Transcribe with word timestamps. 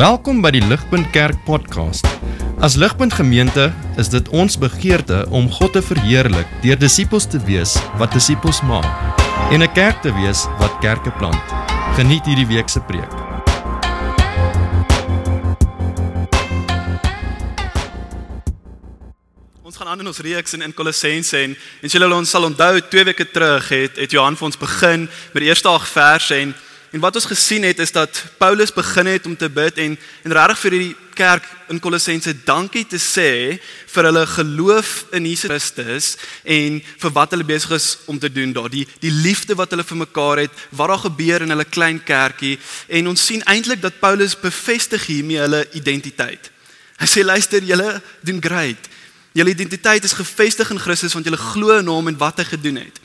Welkom 0.00 0.38
by 0.40 0.48
die 0.54 0.62
Ligpunt 0.64 1.10
Kerk 1.12 1.36
podcast. 1.44 2.06
As 2.64 2.72
Ligpunt 2.80 3.12
Gemeente 3.12 3.66
is 4.00 4.08
dit 4.08 4.28
ons 4.32 4.54
begeerte 4.56 5.26
om 5.28 5.50
God 5.52 5.74
te 5.76 5.82
verheerlik 5.84 6.48
deur 6.62 6.78
disippels 6.80 7.26
te 7.28 7.36
wees 7.44 7.74
wat 8.00 8.14
disippels 8.16 8.62
maak 8.64 8.88
en 9.52 9.60
'n 9.60 9.72
kerk 9.76 10.00
te 10.00 10.08
wees 10.16 10.46
wat 10.56 10.72
kerke 10.80 11.12
plant. 11.20 11.44
Geniet 12.00 12.24
hierdie 12.24 12.48
week 12.48 12.68
se 12.72 12.80
preek. 12.80 13.12
Ons 19.62 19.76
gaan 19.76 19.88
aan 19.88 20.00
in 20.00 20.06
ons 20.06 20.18
reeks 20.18 20.54
in, 20.54 20.62
in 20.62 20.72
Kolossense 20.72 21.36
en 21.36 21.56
en 21.82 21.88
julle 21.88 22.24
sal 22.24 22.44
onthou 22.44 22.80
2 22.80 23.04
weke 23.04 23.30
terug 23.30 23.68
het 23.68 23.96
het 23.96 24.10
Johan 24.10 24.36
vir 24.36 24.46
ons 24.46 24.56
begin 24.56 25.00
met 25.34 25.42
die 25.42 25.48
eerste 25.52 25.68
8 25.68 25.88
verse 25.88 26.34
en 26.34 26.54
En 26.90 26.98
wat 27.00 27.14
ons 27.14 27.28
gesien 27.30 27.62
het 27.62 27.78
is 27.78 27.92
dat 27.94 28.24
Paulus 28.38 28.72
begin 28.72 29.06
het 29.06 29.26
om 29.26 29.36
te 29.36 29.48
bid 29.50 29.76
en 29.78 29.98
en 30.22 30.32
regtig 30.34 30.58
vir 30.58 30.74
hierdie 30.74 30.96
kerk 31.14 31.44
in 31.70 31.78
Kolossense 31.78 32.32
dankie 32.44 32.82
te 32.88 32.98
sê 32.98 33.60
vir 33.92 34.08
hulle 34.08 34.24
geloof 34.26 35.04
in 35.14 35.28
Jesus 35.28 35.50
Christus 35.50 36.08
en 36.42 36.80
vir 36.82 37.12
wat 37.14 37.30
hulle 37.30 37.46
besig 37.46 37.76
is 37.76 37.86
om 38.10 38.18
te 38.18 38.30
doen 38.32 38.50
daar. 38.56 38.70
Die 38.72 38.86
die 39.04 39.12
liefde 39.14 39.54
wat 39.54 39.70
hulle 39.70 39.86
vir 39.86 40.00
mekaar 40.02 40.42
het, 40.42 40.64
wat 40.70 40.90
daar 40.90 41.04
gebeur 41.04 41.44
in 41.46 41.54
hulle 41.54 41.68
klein 41.68 42.00
kerkie 42.02 42.56
en 42.88 43.12
ons 43.12 43.26
sien 43.26 43.44
eintlik 43.46 43.82
dat 43.84 44.00
Paulus 44.02 44.34
bevestig 44.34 45.06
hiermee 45.06 45.38
hulle 45.44 45.62
identiteit. 45.78 46.50
Hy 46.98 47.06
sê 47.06 47.22
luister, 47.24 47.62
julle 47.62 48.00
doen 48.26 48.42
great. 48.42 48.90
Julle 49.32 49.54
identiteit 49.54 50.04
is 50.04 50.18
gefestig 50.18 50.74
in 50.74 50.82
Christus 50.82 51.14
want 51.14 51.28
julle 51.28 51.38
glo 51.38 51.78
in 51.78 51.86
hom 51.86 52.10
en 52.10 52.18
wat 52.18 52.42
hy 52.42 52.50
gedoen 52.50 52.82
het. 52.82 52.98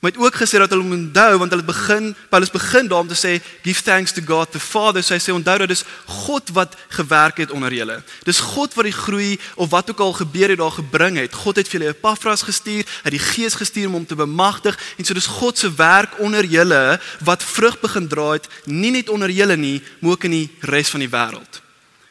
Maar 0.00 0.10
het 0.10 0.20
ook 0.20 0.34
gesê 0.34 0.58
dat 0.58 0.70
hulle 0.70 0.82
moet 0.82 0.98
onthou 0.98 1.38
want 1.38 1.50
hulle 1.50 1.64
begin 1.64 2.16
Paulus 2.28 2.50
begin 2.50 2.88
daarom 2.88 3.08
te 3.08 3.16
sê 3.16 3.42
give 3.62 3.82
thanks 3.82 4.12
to 4.12 4.22
God 4.26 4.50
the 4.52 4.60
Father. 4.60 5.02
So 5.02 5.14
hy 5.14 5.20
sê 5.20 5.32
onthou 5.32 5.58
dat 5.58 5.68
dis 5.68 5.84
God 6.04 6.52
wat 6.52 6.76
gewerk 6.88 7.36
het 7.36 7.50
onder 7.50 7.72
julle. 7.72 8.02
Dis 8.28 8.40
God 8.40 8.74
wat 8.74 8.84
die 8.84 8.92
groei 8.96 9.38
of 9.54 9.70
wat 9.70 9.90
ook 9.90 10.00
al 10.00 10.12
gebeur 10.12 10.52
het 10.52 10.58
daar 10.58 10.76
gebring 10.76 11.16
het. 11.16 11.34
God 11.34 11.56
het 11.56 11.68
vir 11.68 11.80
julle 11.80 11.94
Epafras 11.94 12.44
gestuur, 12.44 12.84
hy 12.84 13.08
het 13.08 13.16
die 13.16 13.24
Gees 13.24 13.56
gestuur 13.56 13.88
om 13.88 13.98
hom 14.00 14.06
te 14.06 14.18
bemagtig 14.18 14.78
en 14.98 15.04
so 15.04 15.16
dis 15.16 15.30
God 15.40 15.58
se 15.58 15.72
werk 15.74 16.20
onder 16.20 16.44
julle 16.44 17.00
wat 17.24 17.44
vrug 17.44 17.80
begin 17.80 18.08
dra 18.08 18.32
het, 18.36 18.48
nie 18.64 18.92
net 18.92 19.08
onder 19.08 19.32
julle 19.32 19.56
nie, 19.56 19.80
maar 20.00 20.16
ook 20.16 20.28
in 20.28 20.36
die 20.36 20.48
res 20.60 20.92
van 20.92 21.00
die 21.00 21.10
wêreld. 21.10 21.62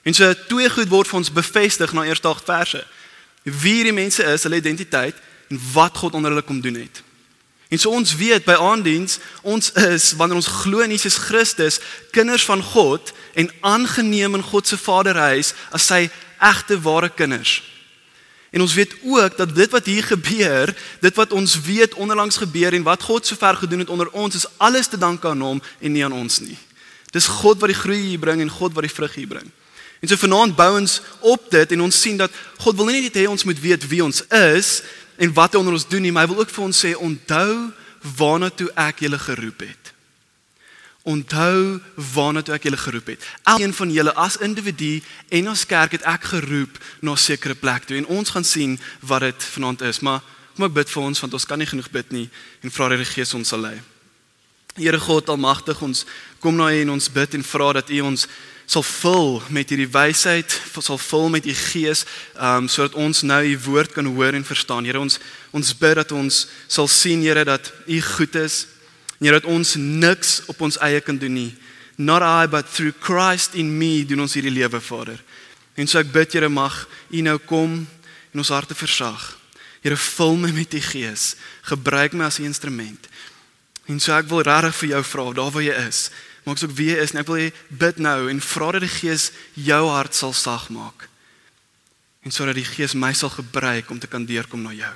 En 0.06 0.14
so 0.14 0.34
twee 0.50 0.70
goed 0.70 0.90
word 0.90 1.10
vir 1.10 1.22
ons 1.22 1.34
bevestig 1.34 1.94
na 1.94 2.06
eerste 2.06 2.30
8 2.30 2.46
verse. 2.46 2.82
Wie 3.44 3.84
die 3.86 3.94
mense 3.94 4.24
is, 4.26 4.44
hulle 4.46 4.62
identiteit 4.62 5.18
en 5.50 5.62
wat 5.74 5.98
God 5.98 6.14
onder 6.18 6.34
hulle 6.34 6.46
kom 6.46 6.62
doen 6.62 6.78
het. 6.82 7.02
En 7.70 7.80
so 7.82 7.90
ons 7.90 8.16
weet 8.16 8.46
by 8.46 8.54
aandiens, 8.62 9.18
ons 9.42 9.72
is 9.90 10.12
wanneer 10.20 10.38
ons 10.38 10.52
glo 10.62 10.86
in 10.86 10.94
Jesus 10.94 11.18
Christus, 11.18 11.80
kinders 12.14 12.46
van 12.46 12.62
God 12.64 13.14
en 13.34 13.50
aangeneem 13.60 14.38
in 14.38 14.46
God 14.46 14.68
se 14.68 14.78
Vaderhuis 14.78 15.54
as 15.74 15.88
sy 15.90 16.06
egte 16.40 16.78
ware 16.82 17.10
kinders. 17.10 17.64
En 18.56 18.62
ons 18.62 18.74
weet 18.74 18.94
ook 19.04 19.38
dat 19.38 19.56
dit 19.56 19.72
wat 19.72 19.86
hier 19.86 20.04
gebeur, 20.04 20.72
dit 21.02 21.16
wat 21.16 21.34
ons 21.36 21.58
weet 21.66 21.98
onderlangs 22.00 22.38
gebeur 22.38 22.74
en 22.74 22.86
wat 22.86 23.04
God 23.04 23.26
sover 23.28 23.56
gedoen 23.56 23.84
het 23.84 23.90
onder 23.90 24.10
ons, 24.10 24.36
is 24.36 24.48
alles 24.58 24.88
te 24.88 24.98
danke 24.98 25.28
aan 25.28 25.42
hom 25.42 25.62
en 25.80 25.92
nie 25.92 26.06
aan 26.06 26.16
ons 26.16 26.40
nie. 26.40 26.58
Dis 27.12 27.28
God 27.28 27.60
wat 27.60 27.74
die 27.74 27.80
groei 27.80 28.00
hier 28.00 28.20
bring 28.20 28.40
en 28.42 28.50
God 28.50 28.74
wat 28.78 28.88
die 28.88 28.94
vrug 28.94 29.18
hier 29.18 29.28
bring. 29.28 29.50
En 30.00 30.08
so 30.08 30.20
vanaand 30.20 30.56
bou 30.56 30.70
ons 30.78 31.02
op 31.20 31.50
dit 31.52 31.72
en 31.76 31.82
ons 31.82 32.02
sien 32.02 32.18
dat 32.20 32.32
God 32.64 32.78
wil 32.78 32.92
nie 32.92 33.02
net 33.08 33.20
hê 33.20 33.26
ons 33.28 33.44
moet 33.44 33.60
weet 33.60 33.88
wie 33.92 34.04
ons 34.04 34.22
is, 34.30 34.82
en 35.18 35.34
wat 35.34 35.54
hy 35.54 35.60
onder 35.60 35.74
ons 35.74 35.88
doen 35.88 36.02
nie, 36.02 36.12
maar 36.12 36.28
hy 36.28 36.34
wil 36.34 36.44
ook 36.44 36.54
vir 36.54 36.64
ons 36.64 36.86
sê 36.86 36.94
onthou 36.96 37.72
waarna 38.18 38.50
toe 38.50 38.70
ek 38.78 39.06
julle 39.06 39.20
geroep 39.20 39.66
het. 39.66 39.92
Onthou 41.06 41.80
waarna 42.14 42.42
toe 42.42 42.56
ek 42.56 42.68
julle 42.68 42.80
geroep 42.82 43.14
het. 43.14 43.26
Elkeen 43.44 43.74
van 43.74 43.92
julle 43.94 44.14
as 44.20 44.38
individu 44.42 45.00
en 45.30 45.52
as 45.54 45.66
kerk 45.70 45.98
het 45.98 46.06
ek 46.10 46.30
geroep 46.34 46.80
na 47.02 47.12
'n 47.14 47.18
sekere 47.18 47.56
plek 47.56 47.86
toe 47.86 47.98
en 47.98 48.08
ons 48.08 48.30
gaan 48.30 48.44
sien 48.44 48.80
wat 49.02 49.22
dit 49.22 49.44
vanaand 49.44 49.82
is, 49.82 50.00
maar 50.00 50.22
kom 50.56 50.66
ek 50.66 50.74
bid 50.74 50.90
vir 50.90 51.04
ons 51.04 51.20
want 51.20 51.34
ons 51.34 51.46
kan 51.46 51.60
nie 51.60 51.68
genoeg 51.68 51.92
bid 51.92 52.12
nie 52.12 52.30
en 52.62 52.72
vra 52.72 52.90
dat 52.90 52.98
die 52.98 53.06
Gees 53.06 53.34
ons 53.34 53.48
sal 53.48 53.60
lei. 53.60 53.82
Here 54.76 55.00
God 55.00 55.30
almagtig, 55.30 55.82
ons 55.82 56.06
kom 56.40 56.56
na 56.56 56.68
U 56.72 56.82
en 56.82 56.90
ons 56.90 57.12
bid 57.12 57.34
en 57.34 57.44
vra 57.44 57.74
dat 57.74 57.90
U 57.90 58.00
ons 58.02 58.28
sal 58.66 58.84
vul 58.84 59.42
met 59.54 59.70
hierdie 59.70 59.90
wysheid, 59.92 60.50
sal 60.74 60.98
vul 60.98 61.30
met 61.30 61.46
u 61.46 61.54
gees, 61.54 62.06
um 62.36 62.70
sodat 62.72 62.98
ons 63.00 63.22
nou 63.22 63.42
u 63.46 63.58
woord 63.68 63.94
kan 63.94 64.06
hoor 64.06 64.34
en 64.34 64.46
verstaan. 64.46 64.86
Here 64.86 65.00
ons 65.00 65.20
ons 65.56 65.74
bid 65.78 65.96
dat 65.96 66.12
ons 66.12 66.48
sal 66.68 66.88
sien 66.88 67.22
Here 67.22 67.46
dat 67.46 67.72
u 67.88 68.02
goed 68.02 68.36
is. 68.36 68.66
Here 69.20 69.40
dat 69.40 69.48
ons 69.50 69.76
niks 69.76 70.42
op 70.52 70.62
ons 70.62 70.80
eie 70.84 71.02
kan 71.02 71.18
doen 71.18 71.34
nie. 71.34 71.54
Not 71.98 72.22
I 72.22 72.50
but 72.52 72.68
through 72.68 72.98
Christ 73.00 73.56
in 73.56 73.78
me 73.78 74.04
doen 74.06 74.26
ons 74.26 74.34
hierdie 74.36 74.54
lewe, 74.54 74.82
Vader. 74.82 75.22
En 75.76 75.88
so 75.88 76.00
ek 76.00 76.12
bid 76.12 76.34
Here 76.34 76.50
mag 76.50 76.88
u 77.10 77.22
nou 77.22 77.38
kom 77.48 77.86
en 78.34 78.44
ons 78.44 78.52
harte 78.52 78.76
versag. 78.76 79.36
Here 79.86 79.98
vul 79.98 80.36
my 80.42 80.52
met 80.52 80.74
u 80.74 80.82
gees. 80.82 81.36
Gebruik 81.70 82.14
my 82.14 82.26
as 82.26 82.40
'n 82.40 82.50
instrument. 82.50 83.08
En 83.86 84.00
so 84.00 84.12
ek 84.18 84.26
wil 84.32 84.42
regtig 84.42 84.76
vir 84.76 84.90
jou 84.90 85.04
vra, 85.04 85.34
daar 85.34 85.52
waar 85.52 85.64
jy 85.64 85.76
is, 85.88 86.10
maak 86.46 86.64
ook 86.64 86.76
wie 86.78 86.94
is 86.98 87.14
en 87.14 87.24
ek 87.24 87.30
wil 87.30 87.42
jy 87.42 87.50
bid 87.70 88.00
nou 88.02 88.30
en 88.30 88.42
vra 88.42 88.72
dat 88.76 88.86
die 88.86 88.92
Gees 88.92 89.32
jou 89.58 89.82
hart 89.90 90.16
sal 90.16 90.34
sag 90.34 90.70
maak. 90.70 91.10
En 92.26 92.34
sodat 92.34 92.58
die 92.58 92.66
Gees 92.66 92.94
my 92.94 93.14
sal 93.14 93.34
gebruik 93.34 93.90
om 93.90 94.00
te 94.00 94.10
kan 94.10 94.26
deurkom 94.26 94.62
na 94.62 94.74
jou. 94.74 94.94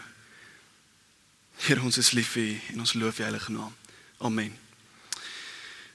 Here 1.65 1.81
ons 1.81 1.97
is 1.97 2.13
lief 2.17 2.37
vir 2.37 2.61
en 2.73 2.85
ons 2.85 2.95
loof 2.95 3.19
U 3.19 3.27
heilige 3.27 3.51
naam. 3.51 3.73
Amen. 4.19 4.68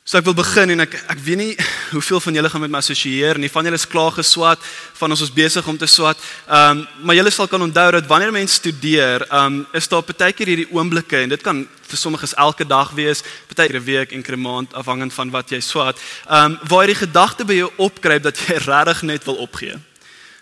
So 0.04 0.19
ek 0.19 0.26
wil 0.28 0.34
begin 0.37 0.69
en 0.75 0.84
ek 0.84 0.98
ek 1.15 1.20
weet 1.25 1.38
nie 1.41 1.53
hoeveel 1.94 2.20
van 2.20 2.37
julle 2.37 2.48
gaan 2.53 2.60
met 2.60 2.72
my 2.75 2.81
assosieer 2.82 3.38
nie. 3.41 3.48
Van 3.48 3.65
julle 3.65 3.78
is 3.81 3.87
klaar 3.88 4.12
geswat, 4.12 4.60
van 4.98 5.15
ons 5.15 5.22
is 5.25 5.32
besig 5.32 5.65
om 5.65 5.78
te 5.81 5.88
swat. 5.88 6.20
Ehm 6.44 6.82
um, 6.82 7.06
maar 7.09 7.16
julle 7.16 7.32
sal 7.32 7.48
kan 7.48 7.65
onthou 7.65 7.87
dat 7.97 8.10
wanneer 8.10 8.34
mense 8.37 8.59
studeer, 8.60 9.25
ehm 9.31 9.47
um, 9.47 9.56
is 9.72 9.88
daar 9.88 10.04
baie 10.04 10.37
keer 10.37 10.53
hierdie 10.53 10.69
oomblikke 10.76 11.22
en 11.22 11.32
dit 11.32 11.47
kan 11.47 11.64
vir 11.88 12.03
sommiges 12.03 12.37
elke 12.37 12.69
dag 12.69 12.93
wees, 12.93 13.25
baie 13.54 13.70
keer 13.70 13.81
'n 13.81 13.84
week 13.84 14.12
en 14.12 14.20
'n 14.20 14.41
maand 14.41 14.75
afhangend 14.75 15.14
van 15.14 15.31
wat 15.31 15.48
jy 15.48 15.60
swat. 15.60 15.97
Ehm 16.28 16.53
um, 16.53 16.59
waar 16.69 16.84
jy 16.84 16.93
die 16.93 17.06
gedagte 17.06 17.44
by 17.44 17.54
jou 17.54 17.70
opkruip 17.76 18.22
dat 18.22 18.37
jy 18.37 18.60
regtig 18.69 19.03
net 19.03 19.25
wil 19.25 19.41
opgee. 19.41 19.81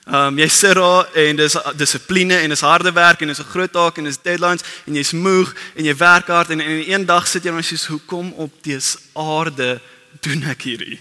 Ehm 0.03 0.33
um, 0.35 0.39
jy 0.39 0.49
sit 0.51 0.75
daar 0.75 1.07
en 1.15 1.37
dis 1.37 1.55
dissipline 1.79 2.35
en 2.35 2.51
dis 2.51 2.61
harde 2.67 2.91
werk 2.93 3.21
en 3.23 3.29
dis 3.31 3.39
'n 3.39 3.53
groot 3.53 3.73
taak 3.73 3.99
en 3.99 4.05
dis 4.05 4.19
deadlines 4.23 4.65
en 4.87 4.95
jy's 4.95 5.13
moeg 5.13 5.55
en 5.77 5.85
jy 5.85 5.97
werk 5.97 6.27
hard 6.27 6.51
en 6.51 6.61
en 6.61 6.91
een 6.91 7.07
dag 7.07 7.29
sit 7.29 7.45
jy 7.45 7.51
en 7.51 7.63
jy 7.63 7.77
sê 7.77 7.87
hoekom 7.87 8.33
op 8.33 8.51
dese 8.63 8.99
aarde 9.15 9.81
doen 10.21 10.43
ek 10.43 10.63
hierdie? 10.63 11.01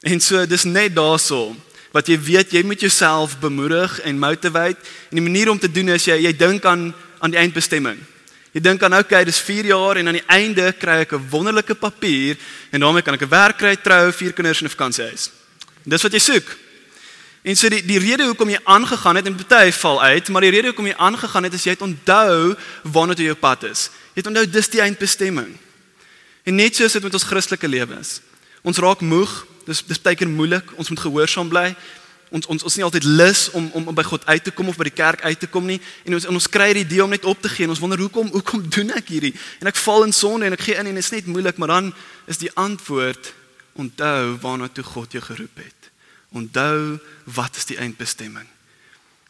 En 0.00 0.20
so 0.20 0.46
dis 0.46 0.64
net 0.64 0.94
daarso 0.94 1.56
wat 1.92 2.08
jy 2.08 2.18
weet 2.18 2.52
jy 2.52 2.62
moet 2.62 2.80
jouself 2.80 3.38
bemoedig 3.38 4.00
en 4.00 4.18
motivate 4.18 4.80
en 5.10 5.20
die 5.20 5.28
manier 5.28 5.50
om 5.50 5.58
te 5.58 5.72
doen 5.72 5.88
is 5.88 6.04
jy 6.04 6.16
jy 6.16 6.36
dink 6.36 6.64
aan 6.64 6.94
aan 7.20 7.30
die 7.30 7.38
eindbestemming. 7.40 7.98
Jy 8.52 8.60
dink 8.60 8.82
aan 8.82 8.94
okay, 8.94 9.24
dis 9.24 9.40
4 9.40 9.64
jaar 9.64 9.96
en 9.96 10.08
aan 10.08 10.14
die 10.14 10.28
einde 10.28 10.72
kry 10.72 11.00
ek 11.04 11.12
'n 11.12 11.28
wonderlike 11.30 11.74
papier 11.74 12.36
en 12.72 12.80
daarmee 12.80 13.02
kan 13.02 13.14
ek 13.14 13.22
'n 13.22 13.28
werk 13.28 13.58
kry, 13.58 13.76
trou, 13.76 14.12
vier 14.12 14.32
kinders 14.32 14.60
en 14.60 14.66
'n 14.66 14.70
vakansiehuis. 14.70 15.30
Dis 15.84 16.02
wat 16.02 16.12
jy 16.12 16.18
soek. 16.18 16.65
En 17.46 17.54
so 17.54 17.70
die 17.70 17.84
die 17.86 18.00
rede 18.02 18.24
hoekom 18.26 18.50
jy 18.50 18.58
aangegaan 18.66 19.20
het 19.20 19.28
en 19.30 19.36
baie 19.38 19.72
val 19.72 20.00
uit, 20.02 20.28
maar 20.34 20.42
die 20.42 20.50
rede 20.50 20.72
hoekom 20.72 20.88
jy 20.88 20.96
aangegaan 20.98 21.46
het 21.46 21.54
is 21.54 21.66
jy 21.66 21.76
het 21.76 21.84
onthou 21.86 22.56
waarna 22.82 23.14
toe 23.14 23.28
jou 23.28 23.36
pad 23.38 23.68
is. 23.68 23.84
Jy 24.16 24.24
het 24.24 24.30
onthou 24.32 24.46
dis 24.50 24.68
die 24.72 24.82
eindbestemming. 24.82 25.52
En 26.42 26.58
net 26.58 26.74
so 26.74 26.88
is 26.88 26.96
dit 26.98 27.06
met 27.06 27.14
ons 27.14 27.28
Christelike 27.28 27.70
lewens. 27.70 28.18
Ons 28.66 28.82
raak 28.82 29.04
moeg, 29.06 29.30
dis 29.68 29.84
dis 29.86 30.02
baie 30.02 30.18
keer 30.18 30.30
moeilik, 30.30 30.74
ons 30.74 30.90
moet 30.90 31.04
gehoorsaam 31.06 31.52
bly. 31.52 31.68
Ons 32.34 32.50
ons 32.50 32.66
ons 32.66 32.72
is 32.72 32.80
nie 32.80 32.86
altyd 32.88 33.06
lus 33.06 33.46
om 33.54 33.70
om 33.78 33.94
by 33.94 34.02
God 34.10 34.26
uit 34.26 34.42
te 34.42 34.50
kom 34.50 34.74
of 34.74 34.82
by 34.82 34.90
die 34.90 34.96
kerk 34.98 35.22
uit 35.22 35.38
te 35.38 35.46
kom 35.46 35.70
nie. 35.70 35.78
En 36.02 36.18
ons 36.18 36.26
ons 36.34 36.50
kry 36.50 36.72
die 36.74 36.82
idee 36.82 37.04
om 37.04 37.14
net 37.14 37.30
op 37.30 37.38
te 37.38 37.52
gee 37.52 37.70
en 37.70 37.76
ons 37.76 37.82
wonder 37.84 38.02
hoekom 38.02 38.34
hoekom 38.34 38.66
doen 38.74 38.90
ek 38.98 39.14
hierdie? 39.14 39.36
En 39.62 39.70
ek 39.70 39.78
val 39.86 40.10
in 40.10 40.14
sonde 40.14 40.50
en 40.50 40.58
ek 40.58 40.66
gee 40.66 40.82
in 40.82 40.90
en 40.90 40.98
dit 40.98 41.04
is 41.04 41.14
net 41.14 41.30
moeilik, 41.30 41.62
maar 41.62 41.76
dan 41.78 41.94
is 42.26 42.42
die 42.42 42.50
antwoord 42.58 43.30
onthou 43.78 44.34
waarna 44.42 44.66
toe 44.66 44.82
God 44.96 45.14
jou 45.14 45.22
geroep 45.22 45.62
het. 45.62 45.92
Onthou 46.36 46.98
wat 47.36 47.56
is 47.56 47.68
die 47.68 47.78
eindbestemming. 47.80 48.46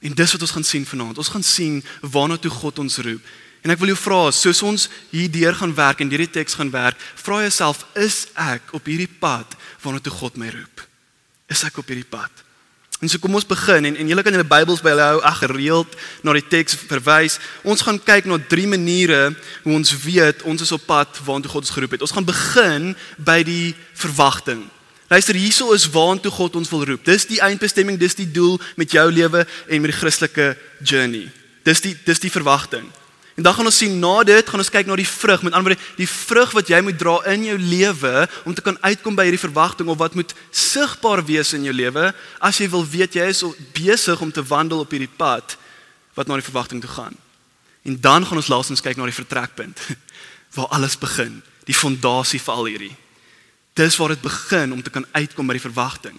En 0.04 0.14
dis 0.14 0.32
wat 0.32 0.44
ons 0.44 0.54
gaan 0.56 0.66
sien 0.66 0.86
vanaand. 0.86 1.18
Ons 1.18 1.32
gaan 1.32 1.46
sien 1.46 1.80
waarna 2.02 2.36
toe 2.36 2.52
God 2.52 2.82
ons 2.82 2.98
roep. 3.06 3.34
En 3.64 3.72
ek 3.74 3.80
wil 3.82 3.90
jou 3.94 3.98
vra, 3.98 4.20
soos 4.30 4.60
ons 4.62 4.88
hierdeur 5.10 5.56
gaan 5.58 5.72
werk 5.74 6.02
en 6.02 6.10
hierdie 6.12 6.30
teks 6.30 6.54
gaan 6.54 6.70
werk, 6.70 7.00
vra 7.18 7.40
jouself, 7.42 7.82
is 7.98 8.26
ek 8.38 8.74
op 8.76 8.86
hierdie 8.86 9.10
pad 9.10 9.56
waarna 9.82 10.02
toe 10.02 10.12
God 10.14 10.36
my 10.38 10.52
roep? 10.54 10.84
Is 11.50 11.64
ek 11.66 11.80
op 11.82 11.90
hierdie 11.90 12.06
pad? 12.06 12.44
En 13.02 13.10
so 13.10 13.20
kom 13.20 13.34
ons 13.36 13.44
begin 13.48 13.90
en 13.90 13.98
en 13.98 14.08
julle 14.08 14.22
kan 14.24 14.32
julle 14.32 14.46
Bybels 14.48 14.80
by 14.84 14.94
hulle 14.94 15.08
hou, 15.10 15.18
ag 15.28 15.42
gereeld 15.42 15.98
na 16.24 16.32
die 16.38 16.46
teks 16.46 16.78
verwys. 16.88 17.40
Ons 17.66 17.82
gaan 17.84 17.98
kyk 18.00 18.28
na 18.30 18.38
drie 18.38 18.68
maniere 18.70 19.34
hoe 19.66 19.74
ons 19.76 19.92
weet 20.04 20.46
ons 20.48 20.62
is 20.62 20.72
op 20.72 20.86
pad 20.86 21.20
waarna 21.26 21.44
toe 21.44 21.56
God 21.56 21.66
ons 21.66 21.74
geroep 21.74 21.98
het. 21.98 22.06
Ons 22.06 22.14
gaan 22.16 22.28
begin 22.28 22.94
by 23.18 23.42
die 23.44 23.74
verwagting. 23.98 24.62
Luister, 25.08 25.38
hierso 25.38 25.70
is 25.72 25.86
waantoe 25.94 26.32
God 26.34 26.56
ons 26.58 26.70
wil 26.72 26.84
roep. 26.84 27.04
Dis 27.06 27.28
die 27.30 27.38
eindbestemming, 27.44 27.98
dis 27.98 28.18
die 28.18 28.26
doel 28.26 28.58
met 28.74 28.90
jou 28.90 29.06
lewe 29.12 29.44
en 29.46 29.82
met 29.82 29.92
die 29.92 29.98
Christelike 29.98 30.54
journey. 30.82 31.28
Dis 31.66 31.82
die 31.84 31.94
dis 32.06 32.22
die 32.22 32.32
verwagting. 32.32 32.88
En 33.36 33.44
dan 33.44 33.54
gaan 33.54 33.68
ons 33.68 33.76
sien 33.76 33.98
na 34.00 34.22
dit, 34.24 34.48
gaan 34.48 34.62
ons 34.62 34.72
kyk 34.72 34.88
na 34.88 34.96
die 34.96 35.06
vrug. 35.06 35.42
Met 35.44 35.52
ander 35.52 35.74
woorde, 35.74 35.88
die 35.98 36.08
vrug 36.08 36.54
wat 36.56 36.70
jy 36.72 36.80
moet 36.82 36.98
dra 36.98 37.18
in 37.34 37.44
jou 37.44 37.58
lewe 37.60 38.24
om 38.48 38.54
te 38.56 38.64
kan 38.64 38.78
uitkom 38.80 39.18
by 39.18 39.28
hierdie 39.28 39.42
verwagting 39.42 39.90
of 39.92 40.00
wat 40.00 40.16
moet 40.16 40.32
sigbaar 40.50 41.22
wees 41.28 41.52
in 41.54 41.68
jou 41.68 41.74
lewe 41.76 42.08
as 42.40 42.58
jy 42.62 42.70
wil 42.72 42.86
weet 42.88 43.18
jy 43.20 43.28
is 43.30 43.44
besig 43.76 44.24
om 44.24 44.32
te 44.32 44.42
wandel 44.42 44.82
op 44.82 44.90
hierdie 44.90 45.12
pad 45.20 45.58
wat 46.16 46.26
na 46.26 46.40
die 46.40 46.48
verwagting 46.48 46.80
toe 46.82 46.90
gaan. 46.90 47.14
En 47.86 48.00
dan 48.00 48.26
gaan 48.26 48.40
ons 48.40 48.50
laasens 48.50 48.82
kyk 48.82 48.96
na 48.96 49.06
die 49.06 49.20
vertrekpunt 49.20 49.84
waar 50.56 50.72
alles 50.72 50.96
begin, 50.98 51.42
die 51.68 51.76
fondasie 51.76 52.40
vir 52.40 52.56
al 52.56 52.72
hierdie. 52.72 52.94
Dis 53.76 53.96
waar 54.00 54.14
dit 54.14 54.24
begin 54.24 54.72
om 54.72 54.82
te 54.82 54.90
kan 54.90 55.06
uitkom 55.12 55.46
by 55.46 55.58
die 55.58 55.66
verwagting. 55.68 56.16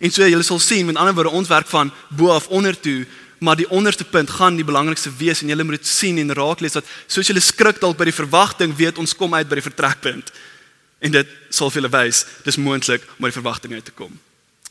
En 0.00 0.12
so 0.14 0.24
julle 0.24 0.46
sal 0.46 0.62
sien, 0.62 0.86
met 0.86 0.96
ander 0.96 1.14
woorde, 1.14 1.34
ons 1.36 1.50
werk 1.50 1.68
van 1.68 1.90
bo 2.16 2.30
af 2.32 2.48
onder 2.48 2.78
toe 2.78 3.04
maar 3.40 3.56
die 3.56 3.70
onderste 3.70 4.04
punt 4.04 4.30
gaan 4.30 4.54
die 4.54 4.64
belangrikste 4.64 5.10
wees 5.16 5.40
en 5.40 5.48
julle 5.48 5.64
moet 5.64 5.80
dit 5.80 5.86
sien 5.88 6.18
en 6.18 6.32
raak 6.36 6.60
lees 6.60 6.76
dat 6.76 6.88
soos 7.06 7.26
julle 7.26 7.40
skrik 7.40 7.80
dalk 7.80 7.96
by 7.96 8.04
die 8.10 8.16
verwagting 8.16 8.74
weet 8.76 9.00
ons 9.00 9.16
kom 9.16 9.34
uit 9.34 9.48
by 9.48 9.56
die 9.56 9.64
vertrekpunt 9.64 10.32
en 11.00 11.14
dit 11.14 11.30
sal 11.48 11.72
vir 11.72 11.80
julle 11.80 11.92
wys 11.94 12.24
dis 12.44 12.60
moontlik 12.60 13.06
om 13.16 13.24
by 13.24 13.30
die 13.32 13.38
verwagting 13.38 13.72
uit 13.72 13.86
te 13.88 13.96
kom. 13.96 14.12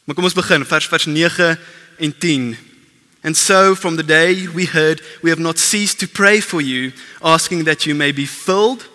Maar 0.06 0.18
kom 0.18 0.30
ons 0.30 0.38
begin 0.38 0.66
vers 0.70 0.90
vers 0.90 1.08
9 1.10 1.50
en 1.98 2.14
10. 2.26 2.46
And 3.26 3.38
so 3.38 3.76
from 3.76 3.98
the 3.98 4.06
day 4.06 4.46
we 4.54 4.70
heard 4.70 5.02
we 5.24 5.34
have 5.34 5.42
not 5.42 5.58
ceased 5.58 6.00
to 6.00 6.08
pray 6.08 6.38
for 6.42 6.62
you 6.62 6.94
asking 7.22 7.66
that 7.66 7.90
you 7.90 7.98
may 7.98 8.14
be 8.14 8.28
filled 8.30 8.86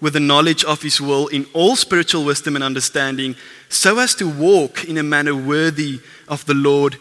with 0.00 0.12
the 0.12 0.20
knowledge 0.20 0.64
of 0.64 0.82
his 0.82 1.00
will 1.00 1.28
in 1.28 1.46
all 1.52 1.76
spiritual 1.76 2.24
wisdom 2.24 2.56
and 2.56 2.64
understanding 2.64 3.36
so 3.68 3.98
as 3.98 4.14
to 4.14 4.28
walk 4.28 4.84
in 4.84 4.98
a 4.98 5.02
manner 5.02 5.34
worthy 5.34 6.00
of 6.28 6.44
the 6.46 6.54
Lord 6.54 6.98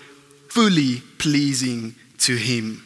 fully 0.50 1.02
pleasing 1.18 1.96
to 2.20 2.36
him. 2.36 2.84